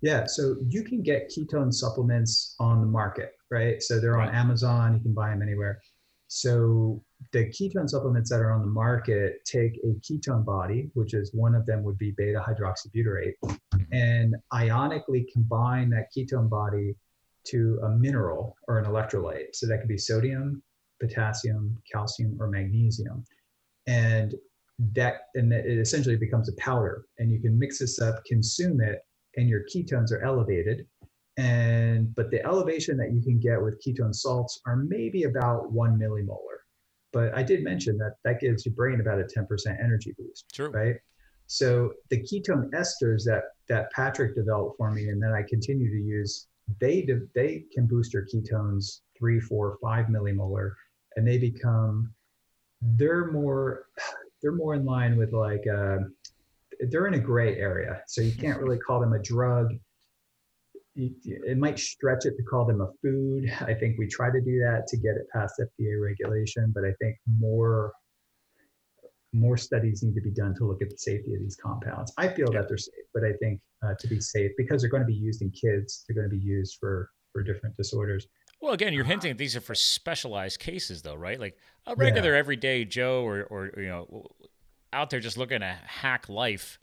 [0.00, 3.82] Yeah, so you can get ketone supplements on the market, right?
[3.82, 4.28] So they're right.
[4.28, 4.94] on Amazon.
[4.94, 5.80] You can buy them anywhere.
[6.28, 11.32] So the ketone supplements that are on the market take a ketone body, which is
[11.32, 13.82] one of them would be beta hydroxybutyrate, mm-hmm.
[13.92, 16.96] and ionically combine that ketone body
[17.44, 19.54] to a mineral or an electrolyte.
[19.54, 20.62] So that could be sodium,
[21.00, 23.24] potassium, calcium, or magnesium.
[23.86, 24.34] And
[24.94, 27.04] that and it essentially becomes a powder.
[27.18, 29.00] And you can mix this up, consume it,
[29.36, 30.86] and your ketones are elevated
[31.36, 35.98] and but the elevation that you can get with ketone salts are maybe about one
[35.98, 36.62] millimolar
[37.12, 39.46] but i did mention that that gives your brain about a 10%
[39.82, 40.70] energy boost True.
[40.70, 40.96] right
[41.46, 46.06] so the ketone esters that that patrick developed for me and then i continue to
[46.06, 46.46] use
[46.80, 50.70] they they can boost your ketones three four five millimolar
[51.16, 52.12] and they become
[52.96, 53.86] they're more
[54.42, 55.98] they're more in line with like uh,
[56.90, 59.68] they're in a gray area so you can't really call them a drug
[60.96, 63.52] it might stretch it to call them a food.
[63.60, 66.92] I think we try to do that to get it past FDA regulation, but I
[67.00, 67.92] think more
[69.32, 72.12] more studies need to be done to look at the safety of these compounds.
[72.16, 75.02] I feel that they're safe, but I think uh, to be safe because they're going
[75.02, 78.28] to be used in kids, they're going to be used for for different disorders.
[78.64, 81.38] Well, again, you're hinting that these are for specialized cases, though, right?
[81.38, 82.38] Like a regular, yeah.
[82.38, 84.26] everyday Joe, or or you know,
[84.92, 86.78] out there just looking to hack life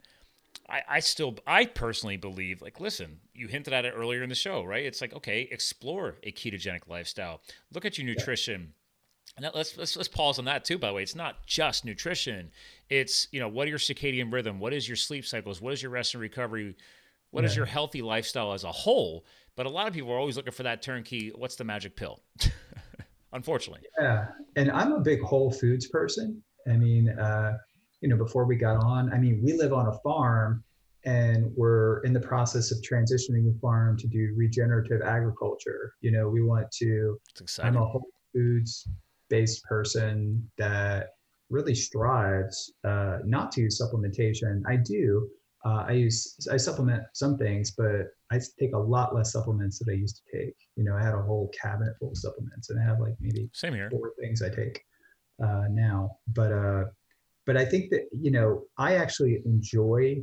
[0.68, 4.34] I, I still, I personally believe, like, listen, you hinted at it earlier in the
[4.34, 4.84] show, right?
[4.84, 7.42] It's like, okay, explore a ketogenic lifestyle.
[7.72, 8.72] Look at your nutrition.
[9.36, 10.76] And let's, let's let's pause on that too.
[10.76, 12.50] By the way, it's not just nutrition.
[12.90, 14.58] It's you know what are your circadian rhythm?
[14.60, 15.58] What is your sleep cycles?
[15.58, 16.76] What is your rest and recovery?
[17.30, 17.50] What yeah.
[17.50, 19.24] is your healthy lifestyle as a whole?
[19.56, 21.30] But a lot of people are always looking for that turnkey.
[21.34, 22.22] What's the magic pill?
[23.32, 23.82] Unfortunately.
[23.98, 26.42] Yeah, and I'm a big whole foods person.
[26.68, 27.52] I mean, uh,
[28.00, 29.12] you know, before we got on.
[29.12, 30.62] I mean, we live on a farm
[31.04, 35.94] and we're in the process of transitioning the farm to do regenerative agriculture.
[36.00, 37.18] You know, we want to,
[37.62, 38.86] I'm a whole foods
[39.28, 41.08] based person that
[41.48, 44.62] really strives uh, not to use supplementation.
[44.66, 45.28] I do.
[45.64, 49.94] Uh, I use I supplement some things, but I take a lot less supplements than
[49.94, 50.56] I used to take.
[50.76, 53.48] You know, I had a whole cabinet full of supplements, and I have like maybe
[53.52, 54.84] same here four things I take
[55.42, 56.18] uh, now.
[56.28, 56.84] But uh,
[57.46, 60.22] but I think that, you know, I actually enjoy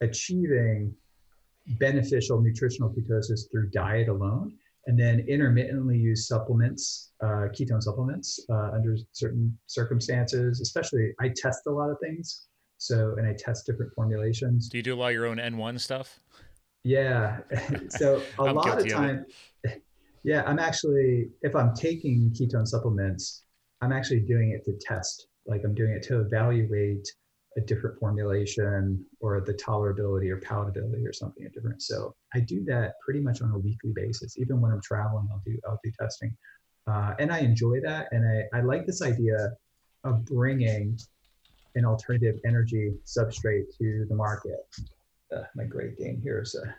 [0.00, 0.94] achieving
[1.78, 4.54] beneficial nutritional ketosis through diet alone
[4.86, 10.60] and then intermittently use supplements, uh, ketone supplements uh, under certain circumstances.
[10.60, 12.46] Especially, I test a lot of things.
[12.80, 14.68] So, and I test different formulations.
[14.70, 16.18] Do you do a lot of your own N1 stuff?
[16.82, 17.40] Yeah.
[17.90, 19.26] so, a lot of time,
[20.24, 23.44] yeah, I'm actually, if I'm taking ketone supplements,
[23.82, 27.06] I'm actually doing it to test like I'm doing it to evaluate
[27.56, 31.82] a different formulation or the tolerability or palatability or something different.
[31.82, 34.38] So I do that pretty much on a weekly basis.
[34.38, 36.34] Even when I'm traveling, I'll do I'll do testing,
[36.86, 38.08] uh, and I enjoy that.
[38.12, 39.50] And I, I like this idea
[40.04, 40.98] of bringing
[41.74, 44.66] an alternative energy substrate to the market.
[45.34, 46.70] Uh, my Great Dane here is uh,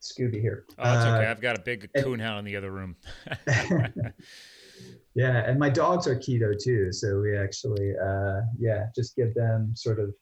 [0.00, 0.64] Scooby here.
[0.78, 1.26] Oh, it's okay.
[1.26, 2.96] Uh, I've got a big coonhound in the other room.
[5.14, 9.72] yeah, and my dogs are keto too, so we actually, uh, yeah, just give them
[9.74, 10.14] sort of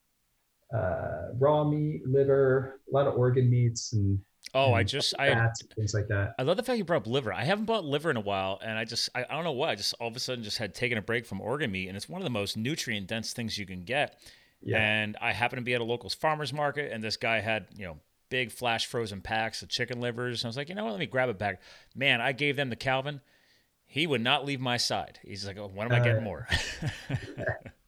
[0.75, 4.19] uh, raw meat, liver, a lot of organ meats, and
[4.55, 6.35] Oh, I just I things like that.
[6.39, 7.33] I love the fact you brought up liver.
[7.33, 9.71] I haven't bought liver in a while, and I just I, I don't know why.
[9.71, 11.97] I just all of a sudden just had taken a break from organ meat, and
[11.97, 14.19] it's one of the most nutrient dense things you can get.
[14.63, 17.67] Yeah, And I happened to be at a local farmer's market, and this guy had,
[17.75, 17.97] you know,
[18.29, 20.43] big flash frozen packs of chicken livers.
[20.43, 21.63] And I was like, you know what, let me grab a pack.
[21.95, 23.23] Man, I gave them to Calvin.
[23.87, 25.19] He would not leave my side.
[25.23, 26.47] He's like, oh, when am I getting Uh, more?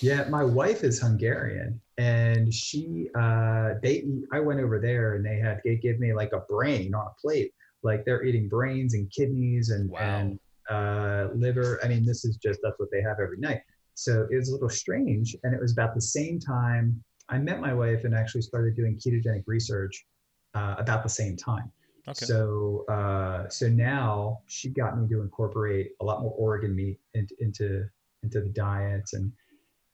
[0.00, 0.24] yeah.
[0.28, 5.38] My wife is Hungarian, and she, uh, they, eat, I went over there, and they
[5.38, 9.10] had they give me like a brain on a plate, like they're eating brains and
[9.10, 10.00] kidneys and Wow.
[10.00, 10.40] and
[10.70, 11.80] uh, liver.
[11.84, 13.60] I mean, this is just that's what they have every night.
[13.94, 17.60] So it was a little strange, and it was about the same time I met
[17.60, 20.04] my wife and actually started doing ketogenic research
[20.54, 21.70] uh, about the same time.
[22.08, 22.26] Okay.
[22.26, 27.34] So uh, so now she got me to incorporate a lot more organ meat into
[27.38, 27.84] into,
[28.22, 29.32] into the diet and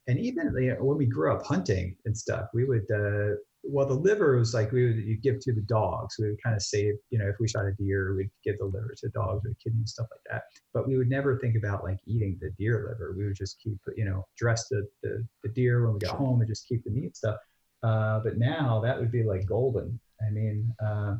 [0.09, 3.87] and even you know, when we grew up hunting and stuff, we would uh, well
[3.87, 6.17] the liver was like we would you give to the dogs.
[6.19, 8.65] We would kind of save you know if we shot a deer, we'd give the
[8.65, 10.43] liver to dogs or kidney and stuff like that.
[10.75, 13.15] But we would never think about like eating the deer liver.
[13.17, 16.41] We would just keep you know dress the the, the deer when we got home
[16.41, 17.37] and just keep the meat stuff.
[17.83, 20.01] Uh, but now that would be like golden.
[20.27, 21.17] I mean, uh,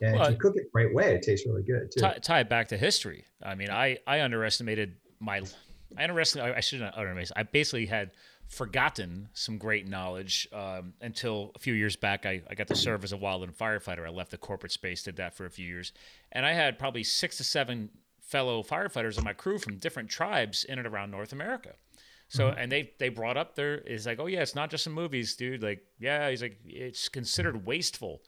[0.00, 2.00] and Well, if you cook it the right way, it tastes really good too.
[2.00, 3.24] tie, tie it back to history.
[3.42, 5.42] I mean, I, I underestimated my,
[5.96, 7.32] I underestimated, I shouldn't underestimate.
[7.36, 8.10] I basically had
[8.46, 12.26] forgotten some great knowledge um, until a few years back.
[12.26, 14.06] I, I got to serve as a wildland firefighter.
[14.06, 15.92] I left the corporate space, did that for a few years,
[16.32, 20.64] and I had probably six to seven fellow firefighters on my crew from different tribes
[20.64, 21.74] in and around North America.
[22.28, 24.86] So and they they brought up their there is like, oh yeah, it's not just
[24.86, 25.62] in movies, dude.
[25.62, 28.20] Like, yeah, he's like, it's considered wasteful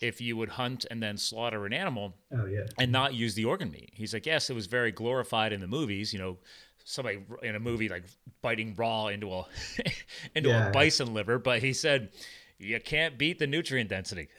[0.00, 2.64] if you would hunt and then slaughter an animal oh yeah.
[2.78, 3.90] and not use the organ meat.
[3.92, 6.12] He's like, yes, it was very glorified in the movies.
[6.14, 6.38] You know,
[6.84, 8.04] somebody in a movie like
[8.42, 9.44] biting raw into a
[10.34, 10.56] into Yeah.
[10.56, 12.10] a bison liver, but he said
[12.58, 14.28] you can't beat the nutrient density.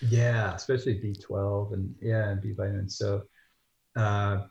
[0.00, 2.98] Yeah, especially B12 and yeah, and B vitamins.
[2.98, 3.22] So,
[3.96, 4.46] uh,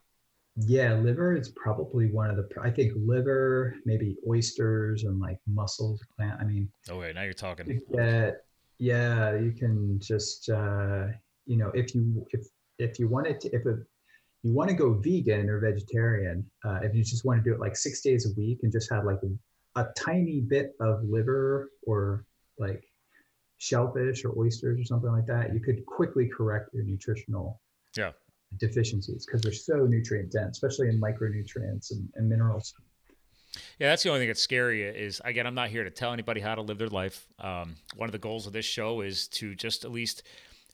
[0.57, 2.49] yeah, liver is probably one of the.
[2.61, 6.41] I think liver, maybe oysters and like mussels, plant.
[6.41, 7.71] I mean, oh okay, wait, now you're talking.
[7.89, 8.31] Yeah,
[8.79, 11.07] yeah, you can just uh,
[11.45, 12.47] you know if you if
[12.79, 13.77] if you wanted to if a,
[14.43, 17.59] you want to go vegan or vegetarian, uh, if you just want to do it
[17.61, 21.71] like six days a week and just have like a, a tiny bit of liver
[21.87, 22.25] or
[22.59, 22.83] like
[23.57, 27.61] shellfish or oysters or something like that, you could quickly correct your nutritional
[27.95, 28.11] Yeah.
[28.57, 32.73] deficiencies because they're so nutrient dense, especially in micronutrients and, and minerals.
[33.79, 34.81] Yeah, that's the only thing that's scary.
[34.81, 37.27] Is again, I'm not here to tell anybody how to live their life.
[37.39, 40.23] Um, one of the goals of this show is to just at least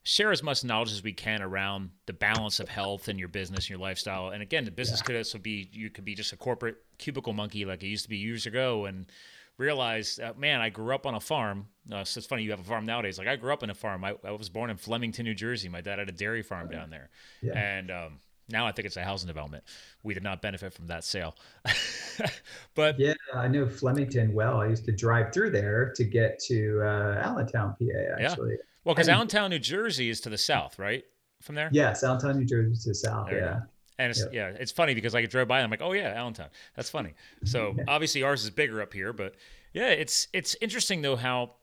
[0.10, 3.66] share as much knowledge as we can around the balance of health and your business
[3.66, 4.30] and your lifestyle.
[4.30, 7.64] And again, the business could also be you could be just a corporate cubicle monkey
[7.64, 9.06] like it used to be years ago, and
[9.58, 11.68] realize, uh, man, I grew up on a farm.
[11.92, 13.20] Uh, so it's funny you have a farm nowadays.
[13.20, 14.04] Like I grew up in a farm.
[14.04, 15.70] I, I was born in Flemington, New Jersey.
[15.70, 17.10] My dad had a dairy farm down there,
[17.44, 17.58] Yeah.
[17.58, 19.64] and um, now I think it's a housing development.
[20.04, 21.36] We did not benefit from that sale,
[22.76, 24.62] but Yeah, I know Flemington well.
[24.62, 28.24] I used to drive through there to get to uh, Allentown, PA.
[28.24, 31.04] Actually, Well, because Allentown, New Jersey is to the south, right?
[31.42, 31.70] From there?
[31.72, 33.30] yes, Allentown, New Jersey to the south.
[33.30, 33.60] There yeah.
[33.98, 34.48] And it's, yeah.
[34.48, 36.48] it's funny because I drove by and I'm like, oh yeah, Allentown.
[36.76, 37.14] That's funny.
[37.44, 39.36] So obviously ours is bigger up here, but
[39.74, 41.56] yeah, it's it's interesting though how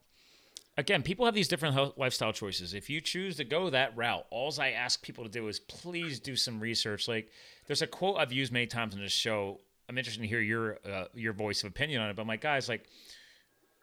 [0.77, 2.73] again people have these different lifestyle choices.
[2.73, 6.19] If you choose to go that route, all I ask people to do is please
[6.19, 7.07] do some research.
[7.07, 7.31] Like
[7.65, 9.59] there's a quote I've used many times in this show.
[9.89, 12.15] I'm interested to hear your uh, your voice of opinion on it.
[12.15, 12.87] But my guys, like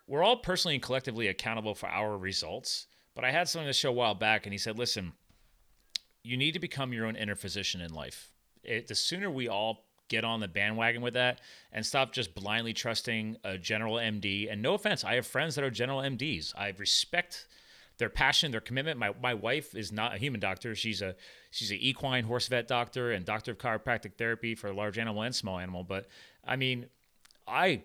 [0.06, 2.86] we're all personally and collectively accountable for our results.
[3.14, 5.12] But I had someone on the show a while back, and he said, "Listen,
[6.22, 8.32] you need to become your own inner physician in life.
[8.64, 11.40] It, the sooner we all get on the bandwagon with that
[11.72, 14.50] and stop just blindly trusting a general MD.
[14.50, 16.52] And no offense, I have friends that are general MDs.
[16.56, 17.46] I respect
[17.98, 18.98] their passion, their commitment.
[18.98, 20.74] My my wife is not a human doctor.
[20.74, 21.14] She's a
[21.50, 25.34] she's an equine horse vet doctor and doctor of chiropractic therapy for large animal and
[25.34, 25.84] small animal.
[25.84, 26.08] But
[26.44, 26.86] I mean,
[27.46, 27.82] I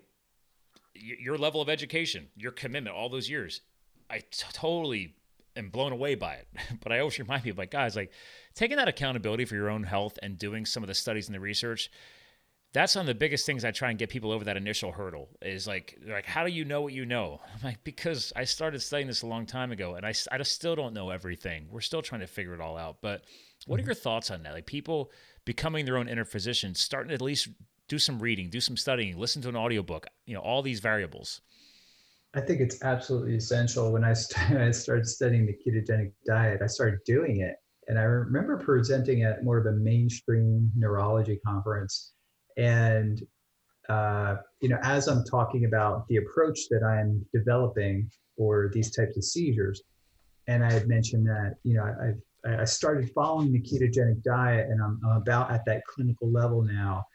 [0.96, 3.62] your level of education, your commitment, all those years,
[4.10, 5.16] I t- totally
[5.60, 6.48] am blown away by it.
[6.82, 8.12] But I always remind people, like guys, like
[8.56, 11.40] taking that accountability for your own health and doing some of the studies and the
[11.40, 11.92] research.
[12.72, 15.30] That's one of the biggest things I try and get people over that initial hurdle
[15.42, 17.42] is like, they're like, how do you know what you know?
[17.56, 20.76] I'm like, because I started studying this a long time ago and I just still
[20.76, 21.68] don't know everything.
[21.72, 22.98] We're still trying to figure it all out.
[23.02, 23.24] But
[23.66, 23.90] what are mm-hmm.
[23.90, 24.54] your thoughts on that?
[24.54, 25.12] Like people
[25.46, 27.50] becoming their own inner physician, starting to at least
[27.88, 31.42] do some reading, do some studying, listen to an audiobook, you know, all these variables.
[32.36, 33.92] I think it's absolutely essential.
[33.92, 37.56] When I, st- I started studying the ketogenic diet, I started doing it.
[37.88, 42.14] And I remember presenting at more of a mainstream neurology conference.
[42.58, 43.20] And,
[43.90, 49.18] uh, you know, as I'm talking about the approach that I'm developing for these types
[49.18, 49.82] of seizures,
[50.48, 54.82] and I had mentioned that, you know, I've I started following the ketogenic diet and
[54.82, 57.06] I'm, I'm, about at that clinical level now.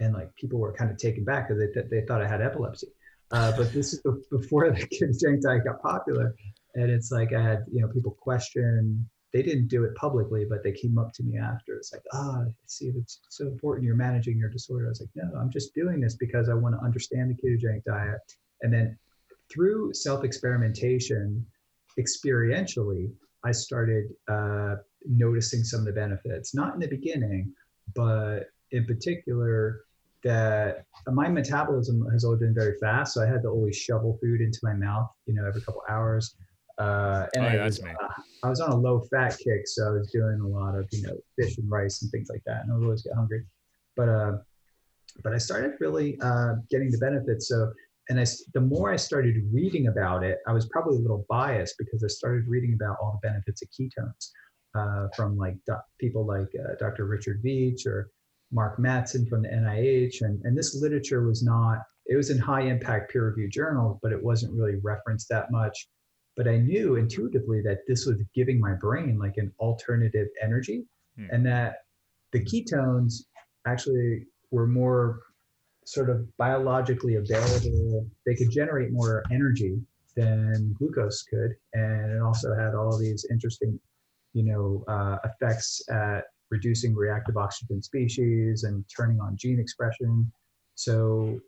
[0.00, 2.88] And like people were kind of taken back because they, they thought I had epilepsy.
[3.30, 4.00] Uh, but this is
[4.30, 6.34] before the ketogenic diet got popular.
[6.74, 10.62] And it's like I had, you know, people question, they didn't do it publicly, but
[10.62, 11.74] they came up to me after.
[11.74, 14.86] It's like, ah, oh, see, it's so important you're managing your disorder.
[14.86, 17.84] I was like, no, I'm just doing this because I want to understand the ketogenic
[17.84, 18.20] diet.
[18.62, 18.98] And then
[19.52, 21.44] through self experimentation,
[21.98, 23.10] experientially,
[23.44, 27.52] I started uh, noticing some of the benefits, not in the beginning,
[27.94, 29.84] but in particular,
[30.24, 33.14] that my metabolism has always been very fast.
[33.14, 36.36] So I had to always shovel food into my mouth, you know, every couple hours.
[36.78, 37.92] Uh, and oh, I, was, uh,
[38.44, 39.62] I was on a low fat kick.
[39.66, 42.42] So I was doing a lot of, you know, fish and rice and things like
[42.46, 42.62] that.
[42.62, 43.44] And I would always get hungry.
[43.96, 44.32] But, uh,
[45.22, 47.48] but I started really uh, getting the benefits.
[47.48, 47.72] So
[48.08, 51.76] and I, the more I started reading about it, I was probably a little biased
[51.78, 54.30] because I started reading about all the benefits of ketones
[54.74, 57.04] uh, from like do, people like uh, Dr.
[57.04, 58.10] Richard Veech or
[58.50, 60.22] Mark Mattson from the NIH.
[60.22, 64.12] And, and this literature was not, it was in high impact peer reviewed journals, but
[64.12, 65.88] it wasn't really referenced that much.
[66.36, 70.84] But I knew intuitively that this was giving my brain like an alternative energy
[71.16, 71.26] hmm.
[71.30, 71.78] and that
[72.32, 73.24] the ketones
[73.66, 75.20] actually were more
[75.84, 78.06] sort of biologically available.
[78.26, 79.80] They could generate more energy
[80.16, 83.78] than glucose could, and it also had all these interesting,
[84.34, 90.30] you know, uh, effects at reducing reactive oxygen species and turning on gene expression.
[90.74, 91.40] So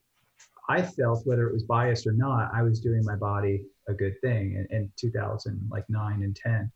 [0.68, 4.14] I felt whether it was biased or not, I was doing my body a good
[4.20, 6.70] thing in, in 2000, like nine and 10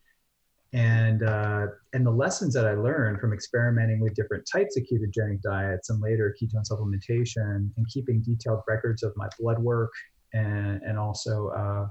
[0.75, 5.41] and uh, and the lessons that I learned from experimenting with different types of ketogenic
[5.41, 9.93] diets and later ketone supplementation and keeping detailed records of my blood work
[10.33, 11.87] and and also uh,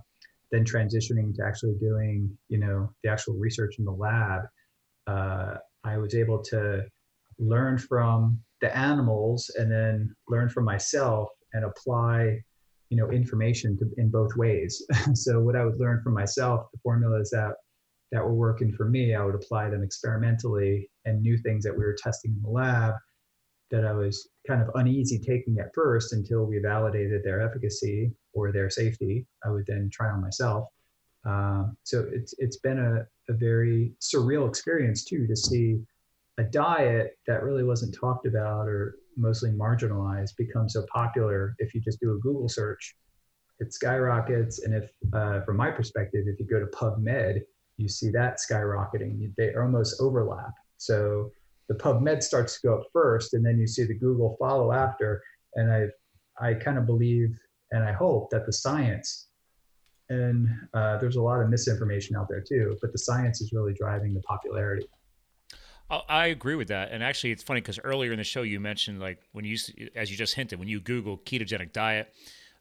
[0.51, 4.41] then transitioning to actually doing you know the actual research in the lab,
[5.07, 6.83] uh, I was able to
[7.39, 12.41] learn from the animals and then learn from myself and apply
[12.89, 14.85] you know information to, in both ways.
[15.15, 17.55] so what I would learn from myself, the formulas that
[18.11, 21.83] that were working for me, I would apply them experimentally and new things that we
[21.83, 22.93] were testing in the lab
[23.71, 28.51] that I was kind of uneasy taking at first until we validated their efficacy or
[28.51, 29.25] their safety.
[29.43, 30.67] I would then try on myself.
[31.25, 35.79] Um, so it's it's been a, a very surreal experience too to see
[36.37, 41.55] a diet that really wasn't talked about or mostly marginalized become so popular.
[41.59, 42.95] If you just do a Google search,
[43.59, 44.63] it skyrockets.
[44.63, 47.41] And if, uh, from my perspective, if you go to PubMed,
[47.77, 49.31] you see that skyrocketing.
[49.37, 50.53] They almost overlap.
[50.77, 51.31] So
[51.69, 55.21] the PubMed starts to go up first, and then you see the Google follow after.
[55.55, 55.87] And I,
[56.41, 57.37] I kind of believe
[57.73, 59.29] and I hope that the science,
[60.09, 63.73] and uh, there's a lot of misinformation out there too, but the science is really
[63.73, 64.87] driving the popularity.
[66.09, 68.99] I agree with that, and actually, it's funny because earlier in the show you mentioned
[68.99, 69.57] like when you,
[69.95, 72.13] as you just hinted, when you Google ketogenic diet,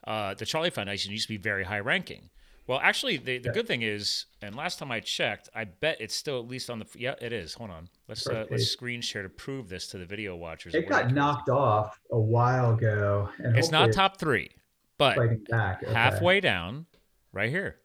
[0.06, 2.28] uh, the Charlie Foundation used to be very high ranking.
[2.66, 3.52] Well, actually, the, the yeah.
[3.52, 6.78] good thing is, and last time I checked, I bet it's still at least on
[6.78, 6.86] the.
[6.96, 7.54] Yeah, it is.
[7.54, 7.88] Hold on.
[8.08, 10.74] Let's uh, let's screen share to prove this to the video watchers.
[10.74, 14.50] It got knocked off a while ago, and it's not top three,
[14.96, 15.16] but
[15.48, 15.82] back.
[15.82, 15.92] Okay.
[15.92, 16.86] halfway down,
[17.32, 17.76] right here.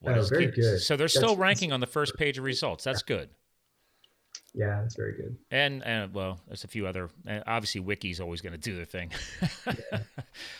[0.00, 0.80] What oh, very good.
[0.80, 2.84] So they're That's, still ranking on the first page of results.
[2.84, 3.28] That's good.
[4.54, 5.36] Yeah, that's very good.
[5.50, 7.10] And and well, there's a few other.
[7.46, 9.12] Obviously, Wiki's always going to do their thing.
[9.66, 9.98] yeah.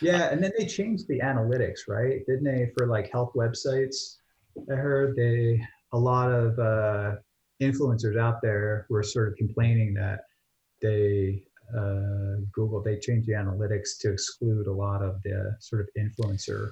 [0.01, 2.25] yeah, and then they changed the analytics, right?
[2.25, 4.17] Didn't they for like health websites?
[4.71, 7.15] I heard they a lot of uh,
[7.61, 10.21] influencers out there were sort of complaining that
[10.81, 11.43] they
[11.77, 16.71] uh, Google they changed the analytics to exclude a lot of the sort of influencer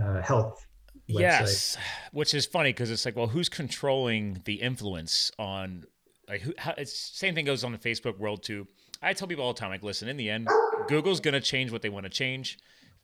[0.00, 0.66] uh, health
[1.10, 1.20] Website.
[1.20, 1.76] Yes,
[2.12, 5.84] which is funny because it's like, well, who's controlling the influence on
[6.28, 8.66] like who, how, it's same thing goes on the Facebook world too.
[9.02, 10.48] I tell people all the time, like, listen, in the end,
[10.88, 12.58] Google's gonna change what they want to change.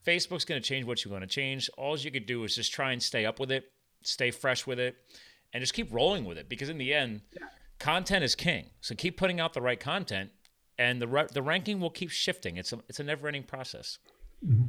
[0.07, 1.69] Facebook's gonna change what you want to change.
[1.77, 3.65] All you could do is just try and stay up with it,
[4.03, 4.97] stay fresh with it,
[5.53, 6.49] and just keep rolling with it.
[6.49, 7.47] Because in the end, yeah.
[7.79, 8.67] content is king.
[8.81, 10.31] So keep putting out the right content,
[10.79, 12.57] and the the ranking will keep shifting.
[12.57, 13.99] It's a it's a never ending process.
[14.47, 14.67] Mm-hmm.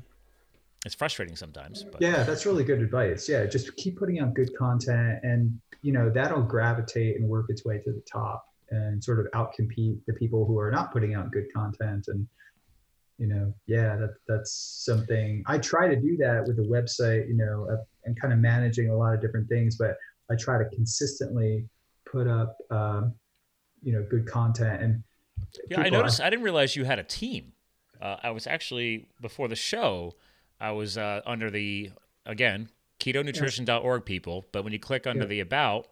[0.88, 1.84] It's frustrating sometimes.
[1.84, 2.02] But.
[2.02, 3.30] Yeah, that's really good advice.
[3.30, 7.64] Yeah, just keep putting out good content, and you know that'll gravitate and work its
[7.64, 11.32] way to the top and sort of outcompete the people who are not putting out
[11.32, 12.28] good content and
[13.18, 17.36] you know, yeah, that that's something I try to do that with the website, you
[17.36, 19.98] know, uh, and kind of managing a lot of different things, but
[20.30, 21.66] I try to consistently
[22.06, 23.14] put up, um,
[23.82, 24.82] you know, good content.
[24.82, 25.04] And
[25.70, 26.22] yeah, I noticed.
[26.22, 27.54] I, I, didn't realize you had a team.
[28.00, 30.14] Uh, I was actually before the show.
[30.60, 31.92] I was uh, under the
[32.26, 35.28] again ketonutrition.org people, but when you click under yeah.
[35.28, 35.88] the about,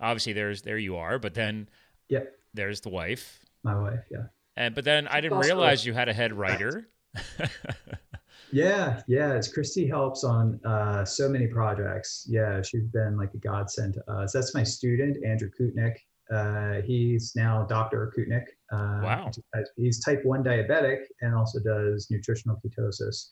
[0.00, 1.68] obviously there's there you are, but then
[2.08, 2.24] yeah,
[2.54, 3.40] there's the wife.
[3.62, 4.26] My wife, yeah.
[4.56, 6.88] And but then I didn't realize you had a head writer.
[8.52, 9.34] yeah, yeah.
[9.34, 12.26] It's Christy helps on uh, so many projects.
[12.28, 14.32] Yeah, she's been like a godsend to us.
[14.32, 15.96] That's my student, Andrew Koutnik.
[16.30, 18.12] Uh, he's now Dr.
[18.16, 18.44] Koutnik.
[18.70, 19.30] Uh, wow.
[19.76, 23.30] He's type 1 diabetic and also does nutritional ketosis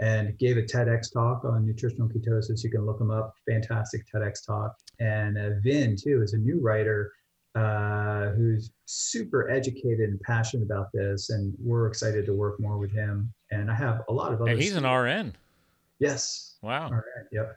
[0.00, 2.64] and gave a TEDx talk on nutritional ketosis.
[2.64, 3.34] You can look him up.
[3.48, 4.76] Fantastic TEDx talk.
[4.98, 7.12] And uh, Vin, too, is a new writer
[7.54, 11.30] uh, who's super educated and passionate about this.
[11.30, 13.32] And we're excited to work more with him.
[13.52, 14.50] And I have a lot of other.
[14.50, 14.88] And he's students.
[14.88, 15.36] an RN.
[16.00, 16.56] Yes.
[16.62, 16.90] Wow.
[16.90, 17.26] RN.
[17.30, 17.56] Yep.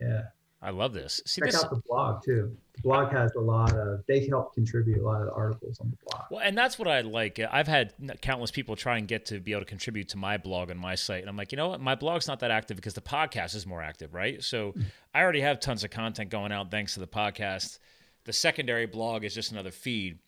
[0.00, 0.22] Yeah.
[0.60, 1.20] I love this.
[1.24, 1.64] See, Check this...
[1.64, 2.56] out the blog too.
[2.74, 4.04] The blog has a lot of.
[4.06, 6.26] They help contribute a lot of the articles on the blog.
[6.30, 7.38] Well, and that's what I like.
[7.38, 10.70] I've had countless people try and get to be able to contribute to my blog
[10.70, 11.80] and my site, and I'm like, you know what?
[11.80, 14.42] My blog's not that active because the podcast is more active, right?
[14.42, 14.82] So mm-hmm.
[15.14, 17.78] I already have tons of content going out thanks to the podcast.
[18.24, 20.18] The secondary blog is just another feed.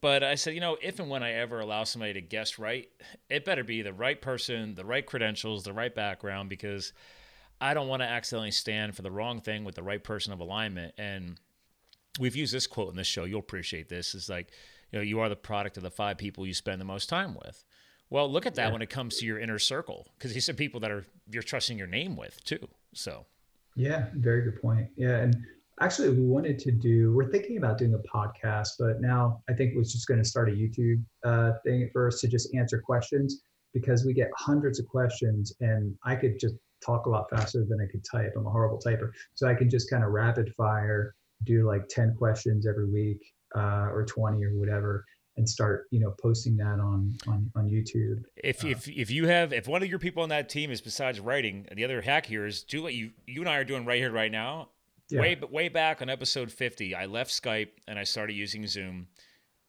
[0.00, 2.88] But I said, you know, if and when I ever allow somebody to guest right,
[3.28, 6.92] it better be the right person, the right credentials, the right background, because
[7.60, 10.40] I don't want to accidentally stand for the wrong thing with the right person of
[10.40, 10.94] alignment.
[10.96, 11.38] And
[12.18, 13.24] we've used this quote in this show.
[13.24, 14.14] You'll appreciate this.
[14.14, 14.50] Is like,
[14.92, 17.34] you know, you are the product of the five people you spend the most time
[17.34, 17.64] with.
[18.10, 18.72] Well, look at that yeah.
[18.72, 21.76] when it comes to your inner circle, because these are people that are you're trusting
[21.76, 22.68] your name with too.
[22.94, 23.26] So,
[23.76, 24.88] yeah, very good point.
[24.96, 25.36] Yeah, and
[25.80, 27.12] actually, we wanted to do.
[27.12, 30.48] We're thinking about doing a podcast, but now I think we're just going to start
[30.48, 33.42] a YouTube uh, thing at first to just answer questions
[33.74, 36.54] because we get hundreds of questions, and I could just
[36.84, 38.32] talk a lot faster than I could type.
[38.36, 39.10] I'm a horrible typer.
[39.34, 41.14] So I can just kind of rapid fire,
[41.44, 43.20] do like 10 questions every week
[43.56, 45.04] uh, or 20 or whatever
[45.38, 49.26] and start you know posting that on on, on youtube if, uh, if if you
[49.26, 52.26] have if one of your people on that team is besides writing the other hack
[52.26, 54.68] here is do what you you and i are doing right here right now
[55.08, 55.20] yeah.
[55.20, 59.06] way way back on episode 50 i left skype and i started using zoom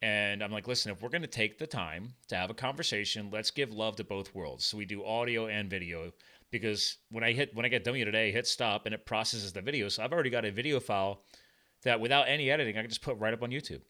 [0.01, 3.29] and i'm like listen if we're going to take the time to have a conversation
[3.31, 6.11] let's give love to both worlds so we do audio and video
[6.51, 9.53] because when I hit when I get done with today, hit stop and it processes
[9.53, 9.89] the video.
[9.89, 11.23] So I've already got a video file
[11.83, 13.81] that without any editing, I can just put right up on YouTube.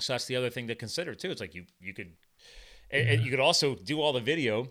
[0.00, 1.30] So that's the other thing to consider too.
[1.30, 2.12] It's like you you could
[2.92, 3.12] yeah.
[3.12, 4.68] you could also do all the video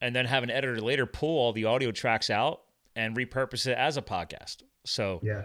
[0.00, 2.60] and then have an editor later pull all the audio tracks out
[2.96, 4.62] and repurpose it as a podcast.
[4.84, 5.42] So yeah.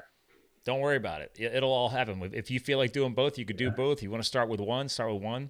[0.68, 1.32] Don't worry about it.
[1.40, 2.30] It'll all happen.
[2.34, 3.78] If you feel like doing both, you could do yeah.
[3.78, 4.04] both.
[4.04, 5.50] You want to start with one, start with one.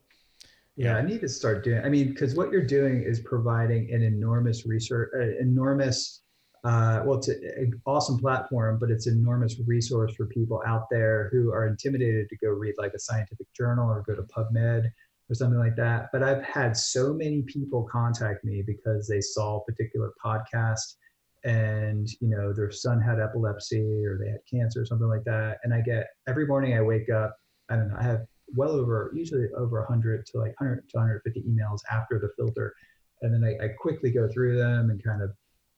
[0.78, 1.84] Yeah, I need to start doing.
[1.84, 6.22] I mean, because what you're doing is providing an enormous research, uh, enormous.
[6.64, 11.30] Uh, well, it's an awesome platform, but it's an enormous resource for people out there
[11.32, 14.86] who are intimidated to go read like a scientific journal or go to PubMed
[15.30, 16.10] or something like that.
[16.12, 20.96] But I've had so many people contact me because they saw a particular podcast
[21.44, 25.58] and you know their son had epilepsy or they had cancer or something like that.
[25.64, 27.36] And I get every morning I wake up.
[27.70, 27.98] I don't know.
[27.98, 28.26] I have
[28.56, 32.74] well over usually over 100 to like 100 to 150 emails after the filter.
[33.22, 35.32] And then I, I quickly go through them and kind of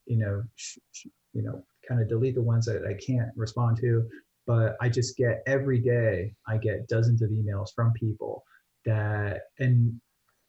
[0.06, 3.78] you know sh- sh- you know kind of delete the ones that i can't respond
[3.78, 4.08] to.
[4.46, 8.44] But i just get every day i get dozens of emails from people
[8.86, 10.00] that and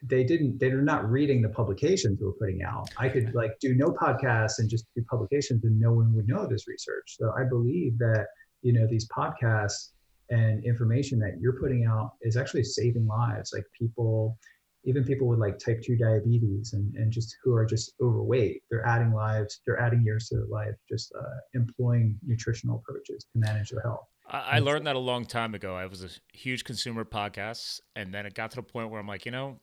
[0.02, 2.88] they didn't they're not reading the publications we're putting out.
[2.96, 6.46] I could like do no podcasts and just do publications and no one would know
[6.46, 7.16] this research.
[7.18, 8.26] So i believe that
[8.62, 9.90] you know these podcasts
[10.30, 13.52] and information that you're putting out is actually saving lives.
[13.54, 14.38] Like people
[14.84, 18.86] even people with like type 2 diabetes and, and just who are just overweight they're
[18.86, 23.70] adding lives they're adding years to their life just uh, employing nutritional approaches to manage
[23.70, 24.06] their health.
[24.26, 25.74] I, I learned that a long time ago.
[25.74, 29.06] I was a huge consumer podcasts and then it got to the point where i'm
[29.06, 29.58] like you know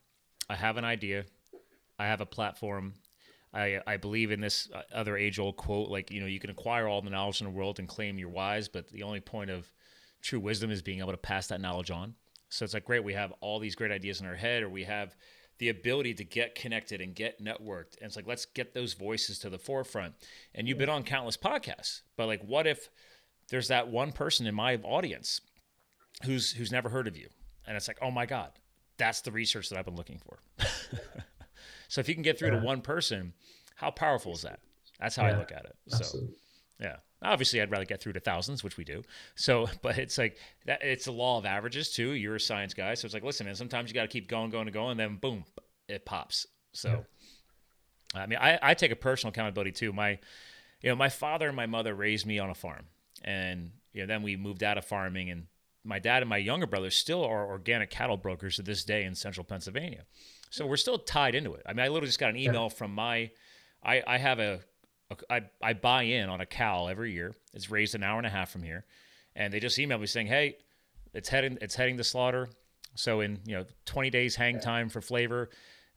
[0.49, 1.25] i have an idea.
[1.99, 2.93] I have a platform.
[3.53, 6.49] I, I believe in this uh, other age old quote like you know you can
[6.49, 9.49] acquire all the knowledge in the world and claim you're wise but the only point
[9.49, 9.71] of
[10.21, 12.15] true wisdom is being able to pass that knowledge on.
[12.49, 14.85] So it's like, great, we have all these great ideas in our head, or we
[14.85, 15.15] have
[15.59, 17.97] the ability to get connected and get networked.
[17.97, 20.13] And it's like, let's get those voices to the forefront.
[20.53, 22.89] And you've been on countless podcasts, but like, what if
[23.49, 25.41] there's that one person in my audience
[26.23, 27.27] who's who's never heard of you?
[27.65, 28.51] And it's like, oh my God,
[28.97, 30.39] that's the research that I've been looking for.
[31.87, 32.59] so if you can get through yeah.
[32.59, 33.33] to one person,
[33.75, 34.59] how powerful is that?
[34.99, 35.75] That's how yeah, I look at it.
[35.91, 36.29] Absolutely.
[36.29, 36.41] So
[36.79, 36.97] yeah.
[37.21, 39.03] Obviously, I'd rather get through to thousands, which we do.
[39.35, 40.83] So, but it's like that.
[40.83, 42.11] It's a law of averages too.
[42.11, 43.55] You're a science guy, so it's like, listen, man.
[43.55, 45.45] Sometimes you got to keep going, going, and going, and then boom,
[45.87, 46.45] it pops.
[46.73, 47.05] So,
[48.13, 49.91] I mean, I, I take a personal accountability too.
[49.93, 50.19] My,
[50.81, 52.85] you know, my father and my mother raised me on a farm,
[53.23, 55.47] and you know, then we moved out of farming, and
[55.83, 59.15] my dad and my younger brother still are organic cattle brokers to this day in
[59.15, 60.03] central Pennsylvania.
[60.49, 61.63] So we're still tied into it.
[61.65, 63.31] I mean, I literally just got an email from my,
[63.83, 64.61] I, I have a
[65.29, 67.33] I, I buy in on a cow every year.
[67.53, 68.85] It's raised an hour and a half from here,
[69.35, 70.57] and they just emailed me saying, hey,
[71.13, 72.49] it's heading it's heading to slaughter.
[72.95, 75.49] So in you know 20 days hang time for flavor,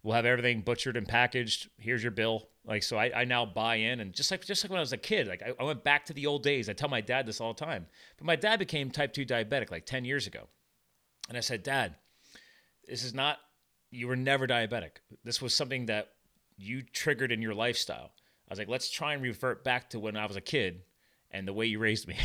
[0.03, 1.69] we'll have everything butchered and packaged.
[1.79, 2.49] Here's your bill.
[2.65, 4.93] Like so, I, I now buy in, and just like just like when I was
[4.93, 6.69] a kid, like I, I went back to the old days.
[6.69, 7.87] I tell my dad this all the time.
[8.19, 10.47] But my dad became type two diabetic like 10 years ago,
[11.29, 11.97] and I said, Dad,
[12.87, 13.39] this is not.
[13.91, 14.99] You were never diabetic.
[15.25, 16.11] This was something that
[16.57, 18.13] you triggered in your lifestyle.
[18.51, 20.83] I was like, let's try and revert back to when I was a kid
[21.31, 22.17] and the way you raised me.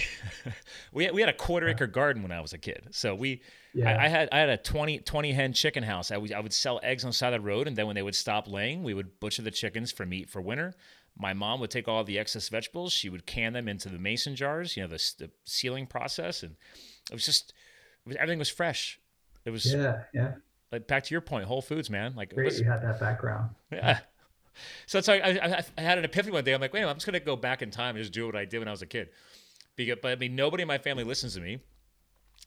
[0.91, 2.87] we, had, we had a quarter acre garden when I was a kid.
[2.89, 3.43] So we,
[3.75, 3.91] yeah.
[3.91, 6.09] I, I, had, I had a 20, 20 hen chicken house.
[6.09, 7.67] I would, I would sell eggs on the side of the road.
[7.67, 10.41] And then when they would stop laying, we would butcher the chickens for meat for
[10.41, 10.73] winter.
[11.15, 12.91] My mom would take all the excess vegetables.
[12.91, 16.41] She would can them into the mason jars, you know, the, the sealing process.
[16.41, 16.55] And
[17.11, 17.53] it was just,
[18.05, 18.99] it was, everything was fresh.
[19.45, 20.33] It was, yeah, yeah.
[20.71, 22.15] Like back to your point, Whole Foods, man.
[22.15, 23.51] Like, Great, was, you had that background.
[23.71, 23.99] Yeah.
[24.85, 26.53] So it's like I, I, I, had an epiphany one day.
[26.53, 28.45] I'm like, wait, I'm just gonna go back in time and just do what I
[28.45, 29.09] did when I was a kid.
[29.75, 31.59] Because, but I mean, nobody in my family listens to me.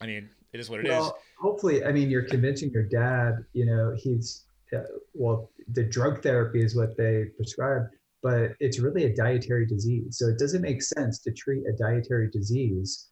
[0.00, 1.12] I mean, it is what it well, is.
[1.40, 3.44] Hopefully, I mean, you're convincing your dad.
[3.52, 4.44] You know, he's
[4.74, 4.82] uh,
[5.14, 7.88] well, the drug therapy is what they prescribe,
[8.22, 10.18] but it's really a dietary disease.
[10.18, 13.08] So it doesn't make sense to treat a dietary disease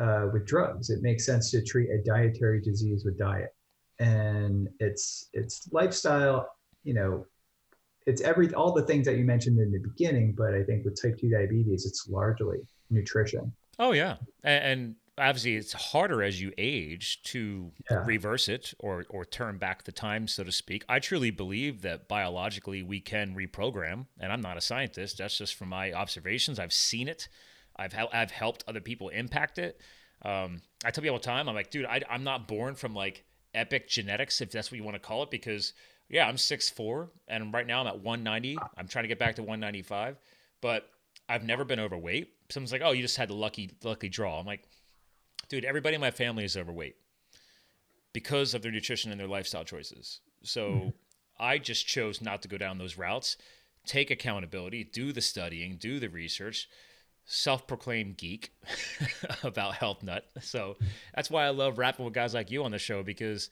[0.00, 0.90] uh, with drugs.
[0.90, 3.54] It makes sense to treat a dietary disease with diet,
[3.98, 6.48] and it's it's lifestyle.
[6.84, 7.26] You know,
[8.06, 11.00] it's every all the things that you mentioned in the beginning, but I think with
[11.00, 12.58] type two diabetes, it's largely
[12.90, 13.52] nutrition.
[13.78, 18.02] Oh yeah, and, and obviously it's harder as you age to yeah.
[18.06, 20.84] reverse it or or turn back the time, so to speak.
[20.88, 25.18] I truly believe that biologically we can reprogram, and I'm not a scientist.
[25.18, 26.58] That's just from my observations.
[26.58, 27.28] I've seen it.
[27.76, 29.80] I've I've helped other people impact it.
[30.22, 32.94] Um, I tell people all the time, I'm like, dude, I, I'm not born from
[32.94, 33.24] like
[33.54, 35.72] epic genetics, if that's what you want to call it, because
[36.10, 38.58] yeah, I'm 6'4", and right now I'm at 190.
[38.76, 40.18] I'm trying to get back to 195,
[40.60, 40.88] but
[41.28, 42.32] I've never been overweight.
[42.50, 44.64] Someone's like, "Oh, you just had the lucky lucky draw." I'm like,
[45.48, 46.96] dude, everybody in my family is overweight
[48.12, 50.20] because of their nutrition and their lifestyle choices.
[50.42, 50.88] So mm-hmm.
[51.38, 53.36] I just chose not to go down those routes.
[53.86, 56.68] Take accountability, do the studying, do the research.
[57.26, 58.52] Self-proclaimed geek
[59.44, 60.24] about health nut.
[60.40, 60.76] So
[61.14, 63.50] that's why I love rapping with guys like you on the show because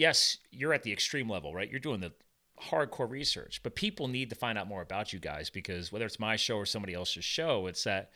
[0.00, 1.70] yes, you're at the extreme level, right?
[1.70, 2.12] You're doing the
[2.58, 6.18] hardcore research, but people need to find out more about you guys because whether it's
[6.18, 8.10] my show or somebody else's show, it's that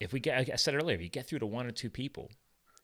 [0.00, 1.88] if we get, like I said earlier, if you get through to one or two
[1.88, 2.30] people,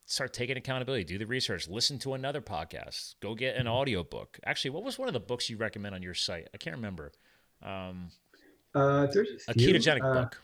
[0.07, 4.39] start taking accountability, do the research, listen to another podcast, go get an audio book.
[4.47, 6.49] Actually, what was one of the books you recommend on your site?
[6.55, 7.11] I can't remember.
[7.63, 8.11] Um,
[8.77, 10.41] uh, there's a, a ketogenic uh, book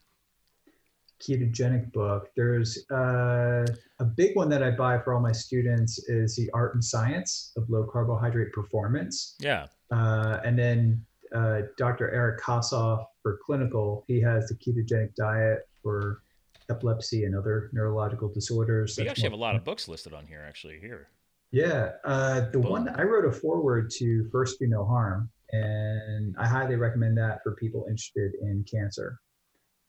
[1.21, 2.29] ketogenic book.
[2.37, 3.67] There's uh,
[3.99, 7.53] a big one that I buy for all my students is the Art and Science
[7.57, 9.37] of Low Carbohydrate Performance.
[9.41, 9.67] Yeah.
[9.91, 11.05] Uh, and then
[11.35, 12.11] uh, Dr.
[12.11, 16.23] Eric Kossoff for clinical, he has the ketogenic diet for
[16.71, 18.97] epilepsy and other neurological disorders.
[18.97, 20.79] You actually have a lot of books listed on here, actually.
[20.81, 21.09] Here.
[21.53, 26.47] Yeah, uh, the one I wrote a foreword to First Do No Harm, and I
[26.47, 29.19] highly recommend that for people interested in cancer.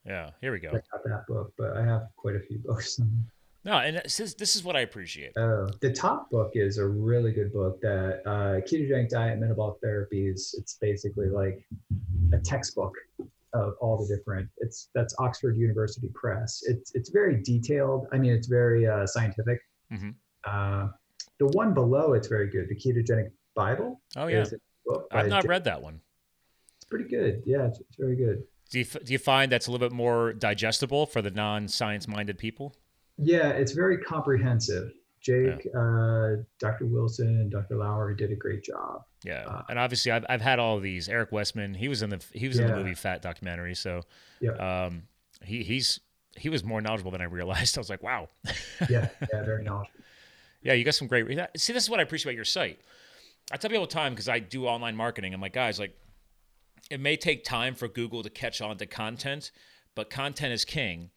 [0.06, 0.70] Yeah, here we go.
[0.70, 3.00] I got that book, but I have quite a few books.
[3.64, 5.38] No, and this is, this is what I appreciate.
[5.38, 7.80] Oh, the top book is a really good book.
[7.82, 10.56] That uh, ketogenic diet, metabolic therapies.
[10.58, 11.64] It's basically like
[12.34, 12.96] a textbook
[13.54, 14.50] of all the different.
[14.58, 16.64] It's that's Oxford University Press.
[16.66, 18.08] It's it's very detailed.
[18.12, 19.60] I mean, it's very uh, scientific.
[19.94, 20.10] Mm-hmm.
[20.44, 20.88] Uh,
[21.38, 22.68] the one below it's very good.
[22.68, 24.02] The ketogenic Bible.
[24.16, 24.46] Oh yeah,
[25.12, 26.02] I've not read that one.
[26.78, 27.44] It's pretty good.
[27.46, 28.44] Yeah, it's, it's very good.
[28.72, 32.38] Do you, do you find that's a little bit more digestible for the non-science minded
[32.38, 32.74] people?
[33.18, 34.94] Yeah, it's very comprehensive.
[35.20, 35.80] Jake, yeah.
[35.80, 36.88] uh, Dr.
[36.88, 37.76] Wilson, and Dr.
[37.76, 39.04] Lowery did a great job.
[39.24, 41.08] Yeah, uh, and obviously I've, I've had all of these.
[41.08, 42.66] Eric Westman, he was in the he was yeah.
[42.66, 44.02] in the movie Fat documentary, so
[44.40, 44.54] yeah.
[44.54, 45.04] um,
[45.44, 46.00] he he's
[46.36, 47.78] he was more knowledgeable than I realized.
[47.78, 48.30] I was like, wow.
[48.90, 50.00] yeah, yeah, very knowledgeable.
[50.64, 51.28] Yeah, you got some great.
[51.56, 52.80] See, this is what I appreciate about your site.
[53.52, 55.36] I tell people all the time because I do online marketing.
[55.36, 55.96] I'm like, guys, like
[56.90, 59.52] it may take time for Google to catch on to content,
[59.96, 61.10] but content is king.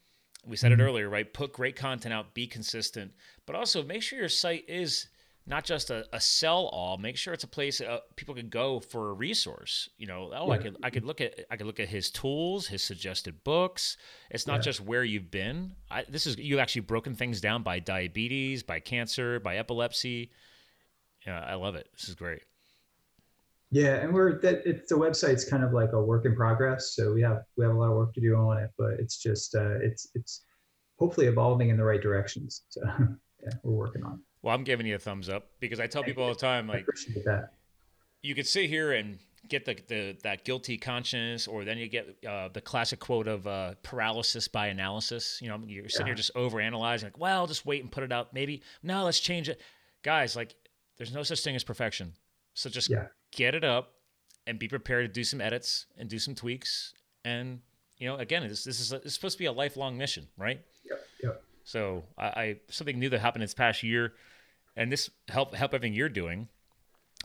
[0.46, 0.80] We said mm-hmm.
[0.80, 1.32] it earlier, right?
[1.32, 3.12] Put great content out, be consistent,
[3.46, 5.08] but also make sure your site is
[5.46, 6.96] not just a, a sell all.
[6.96, 9.88] Make sure it's a place uh, people can go for a resource.
[9.98, 10.52] You know, oh, yeah.
[10.52, 13.96] I could I could look at I could look at his tools, his suggested books.
[14.30, 14.62] It's not yeah.
[14.62, 15.72] just where you've been.
[15.90, 20.30] I, this is you've actually broken things down by diabetes, by cancer, by epilepsy.
[21.26, 21.88] Yeah, I love it.
[21.94, 22.42] This is great.
[23.74, 26.94] Yeah, and we're that it's the website's kind of like a work in progress.
[26.94, 29.16] So we have we have a lot of work to do on it, but it's
[29.16, 30.44] just uh, it's it's
[30.96, 32.62] hopefully evolving in the right directions.
[32.68, 32.82] So
[33.42, 34.12] yeah, we're working on.
[34.12, 34.18] It.
[34.42, 36.86] Well, I'm giving you a thumbs up because I tell people all the time, like,
[38.22, 39.18] you could sit here and
[39.48, 43.44] get the, the that guilty conscience, or then you get uh, the classic quote of
[43.48, 45.40] uh, paralysis by analysis.
[45.42, 46.10] You know, you're sitting yeah.
[46.10, 48.32] here just over analyzing, like, well, just wait and put it out.
[48.32, 49.60] Maybe no, let's change it,
[50.04, 50.36] guys.
[50.36, 50.54] Like,
[50.96, 52.12] there's no such thing as perfection.
[52.56, 53.92] So just yeah get it up
[54.46, 56.94] and be prepared to do some edits and do some tweaks.
[57.24, 57.60] And
[57.98, 60.60] you know, again, this this is a, it's supposed to be a lifelong mission, right?
[60.88, 61.06] Yep.
[61.22, 61.42] Yep.
[61.64, 64.12] So I, I something new that happened this past year,
[64.76, 66.48] and this help help everything you're doing.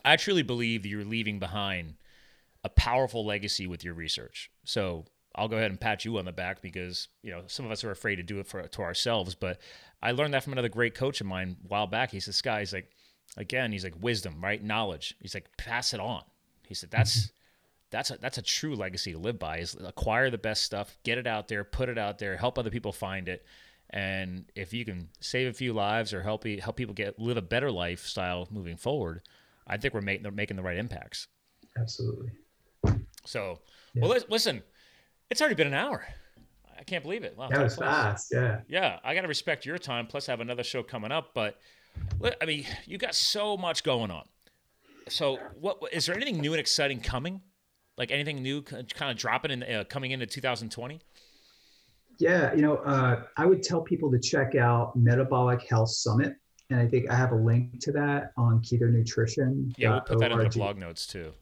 [0.04, 1.94] I truly believe that you're leaving behind
[2.64, 4.50] a powerful legacy with your research.
[4.64, 5.04] So
[5.34, 7.84] I'll go ahead and pat you on the back because you know some of us
[7.84, 9.34] are afraid to do it for to ourselves.
[9.34, 9.60] But
[10.02, 12.10] I learned that from another great coach of mine a while back.
[12.10, 12.90] He says, "Guys, like
[13.36, 14.62] again, he's like wisdom, right?
[14.62, 15.14] Knowledge.
[15.20, 16.22] He's like pass it on.
[16.66, 17.32] He said that's
[17.90, 19.58] that's a that's a true legacy to live by.
[19.58, 22.70] Is acquire the best stuff, get it out there, put it out there, help other
[22.70, 23.44] people find it,
[23.90, 27.42] and if you can save a few lives or help help people get live a
[27.42, 29.22] better lifestyle moving forward,
[29.66, 31.26] I think we're making making the right impacts.
[31.76, 32.30] Absolutely.
[33.24, 33.60] So,
[33.94, 34.06] yeah.
[34.06, 34.62] well, listen,
[35.28, 36.06] it's already been an hour.
[36.78, 37.36] I can't believe it.
[37.36, 38.32] Wow, that was fast.
[38.32, 38.60] Yeah.
[38.68, 40.06] Yeah, I got to respect your time.
[40.06, 41.58] Plus, I have another show coming up, but
[42.40, 44.24] I mean, you got so much going on.
[45.08, 47.40] So, what is there anything new and exciting coming?
[47.96, 51.00] Like anything new, kind of dropping in uh, coming into 2020?
[52.18, 56.36] Yeah, you know, uh, I would tell people to check out Metabolic Health Summit,
[56.68, 59.72] and I think I have a link to that on Keto Nutrition.
[59.76, 61.32] Yeah, we'll put that in the blog notes too.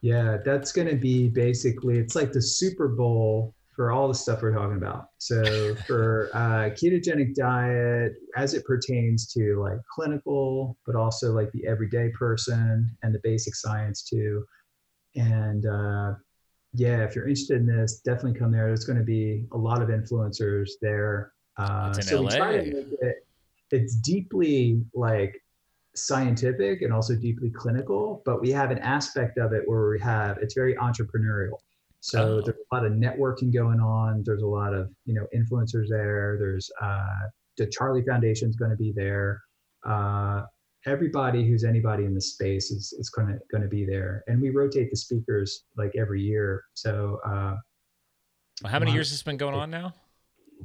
[0.00, 4.42] Yeah, that's going to be basically it's like the Super Bowl for all the stuff
[4.42, 5.08] we're talking about.
[5.18, 11.66] So for uh, ketogenic diet, as it pertains to like clinical, but also like the
[11.66, 14.44] everyday person and the basic science too.
[15.16, 16.14] And uh,
[16.72, 18.66] yeah, if you're interested in this, definitely come there.
[18.66, 21.32] There's going to be a lot of influencers there.
[21.56, 22.30] Uh, it's in so LA.
[22.30, 23.26] We try to make it,
[23.70, 25.40] it's deeply like
[25.96, 30.38] scientific and also deeply clinical, but we have an aspect of it where we have
[30.38, 31.58] it's very entrepreneurial.
[32.04, 32.42] So oh.
[32.44, 34.22] there's a lot of networking going on.
[34.26, 36.36] There's a lot of you know influencers there.
[36.38, 39.40] There's uh, the Charlie Foundation is going to be there.
[39.88, 40.42] Uh,
[40.84, 44.38] everybody who's anybody in the space is is going to going to be there, and
[44.38, 46.62] we rotate the speakers like every year.
[46.74, 47.56] So uh,
[48.62, 49.94] well, how many years has this been going on now?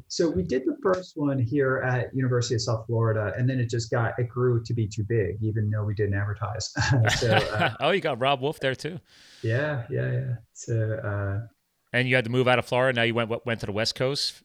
[0.08, 3.70] So we did the first one here at University of South Florida, and then it
[3.70, 6.74] just got it grew to be too big, even though we didn't advertise.
[7.20, 9.00] so, uh, oh, you got Robb Wolf there too.
[9.44, 10.34] Yeah, yeah, yeah.
[10.54, 11.48] So, uh,
[11.94, 12.96] and you had to move out of Florida.
[12.96, 14.42] Now you went went to the West Coast.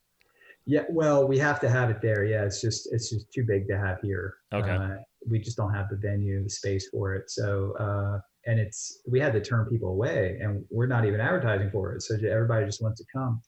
[0.66, 2.24] Yeah, well, we have to have it there.
[2.24, 4.34] Yeah, it's just it's just too big to have here.
[4.52, 4.70] Okay.
[4.70, 4.96] Uh,
[5.28, 7.30] we just don't have the venue, the space for it.
[7.30, 11.70] So, uh, and it's we had to turn people away, and we're not even advertising
[11.70, 12.02] for it.
[12.02, 13.40] So everybody just wants to come.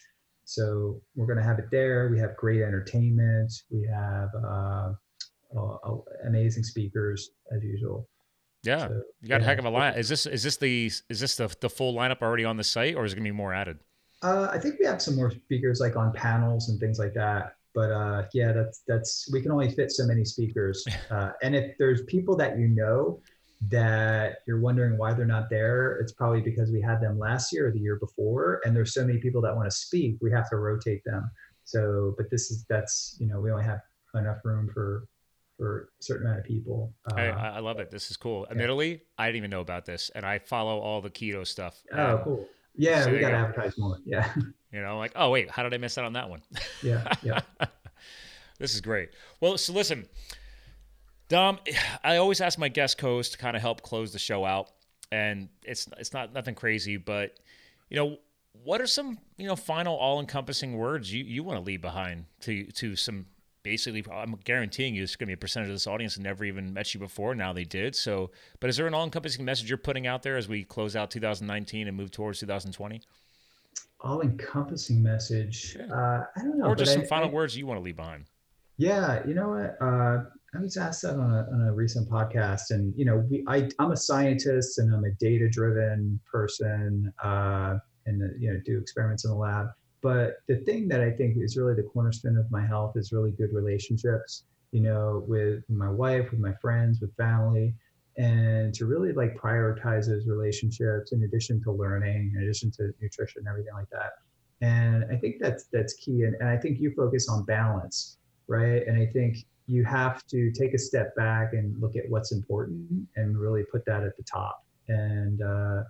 [0.47, 2.09] So we're going to have it there.
[2.09, 3.53] We have great entertainment.
[3.69, 4.93] We have uh,
[5.57, 8.09] uh, amazing speakers as usual.
[8.63, 9.45] Yeah, so, you got yeah.
[9.45, 9.95] a heck of a line.
[9.95, 12.95] Is this is this the is this the the full lineup already on the site,
[12.95, 13.79] or is it going to be more added?
[14.23, 17.57] Uh, I think we have some more speakers like on panels and things like that.
[17.75, 20.85] But uh, yeah, that's that's we can only fit so many speakers.
[21.11, 23.21] Uh, and if there's people that you know
[23.69, 27.69] that you're wondering why they're not there, it's probably because we had them last year
[27.69, 30.49] or the year before, and there's so many people that want to speak, we have
[30.51, 31.31] to rotate them.
[31.65, 33.81] So, but this is that's you know we only have
[34.15, 35.09] enough room for
[35.57, 36.93] for a certain amount of people.
[37.11, 37.91] Uh, I, I, love it.
[37.91, 38.43] This is cool.
[38.43, 38.53] Yeah.
[38.53, 41.83] Admittedly, I didn't even know about this, and I follow all the keto stuff.
[41.93, 42.49] Oh, cool.
[42.77, 43.99] Yeah, so we got to advertise more.
[44.05, 44.33] Yeah.
[44.73, 46.43] You know, like, oh wait, how did I miss out on that one?
[46.83, 47.41] Yeah, yeah.
[48.59, 49.09] this is great.
[49.41, 50.07] Well, so listen,
[51.29, 51.59] Dom,
[52.05, 54.71] I always ask my guest host to kind of help close the show out,
[55.11, 57.39] and it's it's not nothing crazy, but
[57.91, 58.19] you know,
[58.65, 62.65] what are some you know final all-encompassing words you, you want to leave behind to
[62.73, 63.27] to some
[63.63, 66.45] basically I'm guaranteeing you it's going to be a percentage of this audience that never
[66.45, 67.35] even met you before.
[67.35, 67.97] Now they did.
[67.97, 71.11] So, but is there an all-encompassing message you're putting out there as we close out
[71.11, 73.03] 2019 and move towards 2020?
[74.03, 75.77] All-encompassing message.
[75.77, 75.93] Yeah.
[75.93, 76.67] Uh, I don't know.
[76.67, 78.27] Or just some I, final I, words you want to leave behind.
[78.77, 79.77] Yeah, you know what?
[79.85, 80.25] Uh,
[80.55, 83.69] I was asked that on a, on a recent podcast, and you know, we, I,
[83.79, 89.25] I'm a scientist and I'm a data-driven person, uh, and uh, you know, do experiments
[89.25, 89.67] in the lab.
[90.03, 93.33] But the thing that I think is really the cornerstone of my health is really
[93.33, 94.45] good relationships.
[94.73, 97.75] You know, with my wife, with my friends, with family,
[98.17, 103.41] and to really like prioritize those relationships in addition to learning, in addition to nutrition,
[103.41, 104.13] and everything like that.
[104.61, 106.23] And I think that's that's key.
[106.23, 108.19] And, and I think you focus on balance,
[108.49, 108.87] right?
[108.87, 113.09] And I think you have to take a step back and look at what's important
[113.17, 114.65] and really put that at the top.
[114.89, 115.83] and uh,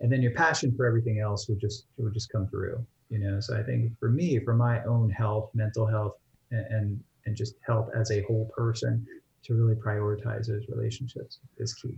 [0.00, 2.84] and then your passion for everything else would just would just come through.
[3.08, 6.14] You know, so I think for me, for my own health, mental health,
[6.50, 9.06] and and, just health as a whole person,
[9.44, 11.96] to really prioritize those relationships is key.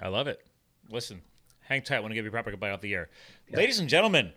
[0.00, 0.40] I love it.
[0.88, 1.20] Listen,
[1.60, 1.96] hang tight.
[1.96, 3.08] when I want to give you a proper goodbye off the air.
[3.48, 3.56] Yeah.
[3.56, 4.32] Ladies and gentlemen,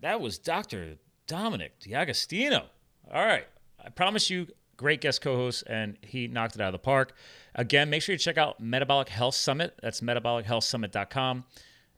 [0.00, 0.96] that was Dr.
[1.26, 2.66] Dominic D'Agostino
[3.12, 3.46] All right.
[3.84, 4.46] I promise you,
[4.76, 7.14] great guest co host, and he knocked it out of the park.
[7.54, 9.78] Again, make sure you check out Metabolic Health Summit.
[9.82, 11.44] That's metabolichealthsummit.com.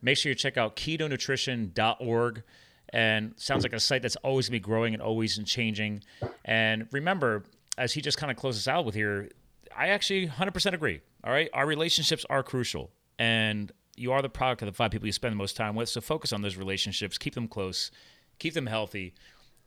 [0.03, 2.43] Make sure you check out ketonutrition.org.
[2.91, 6.05] And sounds like a site that's always going to be growing and always and changing.
[6.45, 7.45] And remember,
[7.77, 9.29] as he just kind of closes out with here,
[9.77, 11.01] I actually 100% agree.
[11.25, 11.51] All right.
[11.53, 12.91] Our relationships are crucial.
[13.19, 15.89] And you are the product of the five people you spend the most time with.
[15.89, 17.91] So focus on those relationships, keep them close,
[18.39, 19.15] keep them healthy.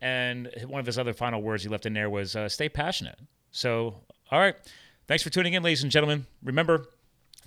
[0.01, 3.19] And one of his other final words he left in there was uh, stay passionate.
[3.51, 3.95] So,
[4.31, 4.55] all right.
[5.07, 6.27] Thanks for tuning in, ladies and gentlemen.
[6.43, 6.85] Remember,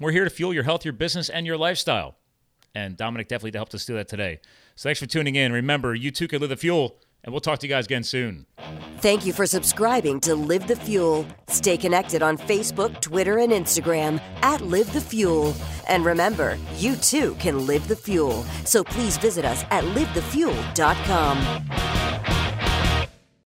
[0.01, 2.17] we're here to fuel your health, your business, and your lifestyle.
[2.75, 4.41] And Dominic definitely helped us do that today.
[4.75, 5.53] So thanks for tuning in.
[5.53, 8.47] Remember, you too can live the fuel, and we'll talk to you guys again soon.
[8.99, 11.27] Thank you for subscribing to Live the Fuel.
[11.49, 15.55] Stay connected on Facebook, Twitter, and Instagram at Live the Fuel.
[15.89, 18.45] And remember, you too can live the fuel.
[18.65, 22.42] So please visit us at livethefuel.com.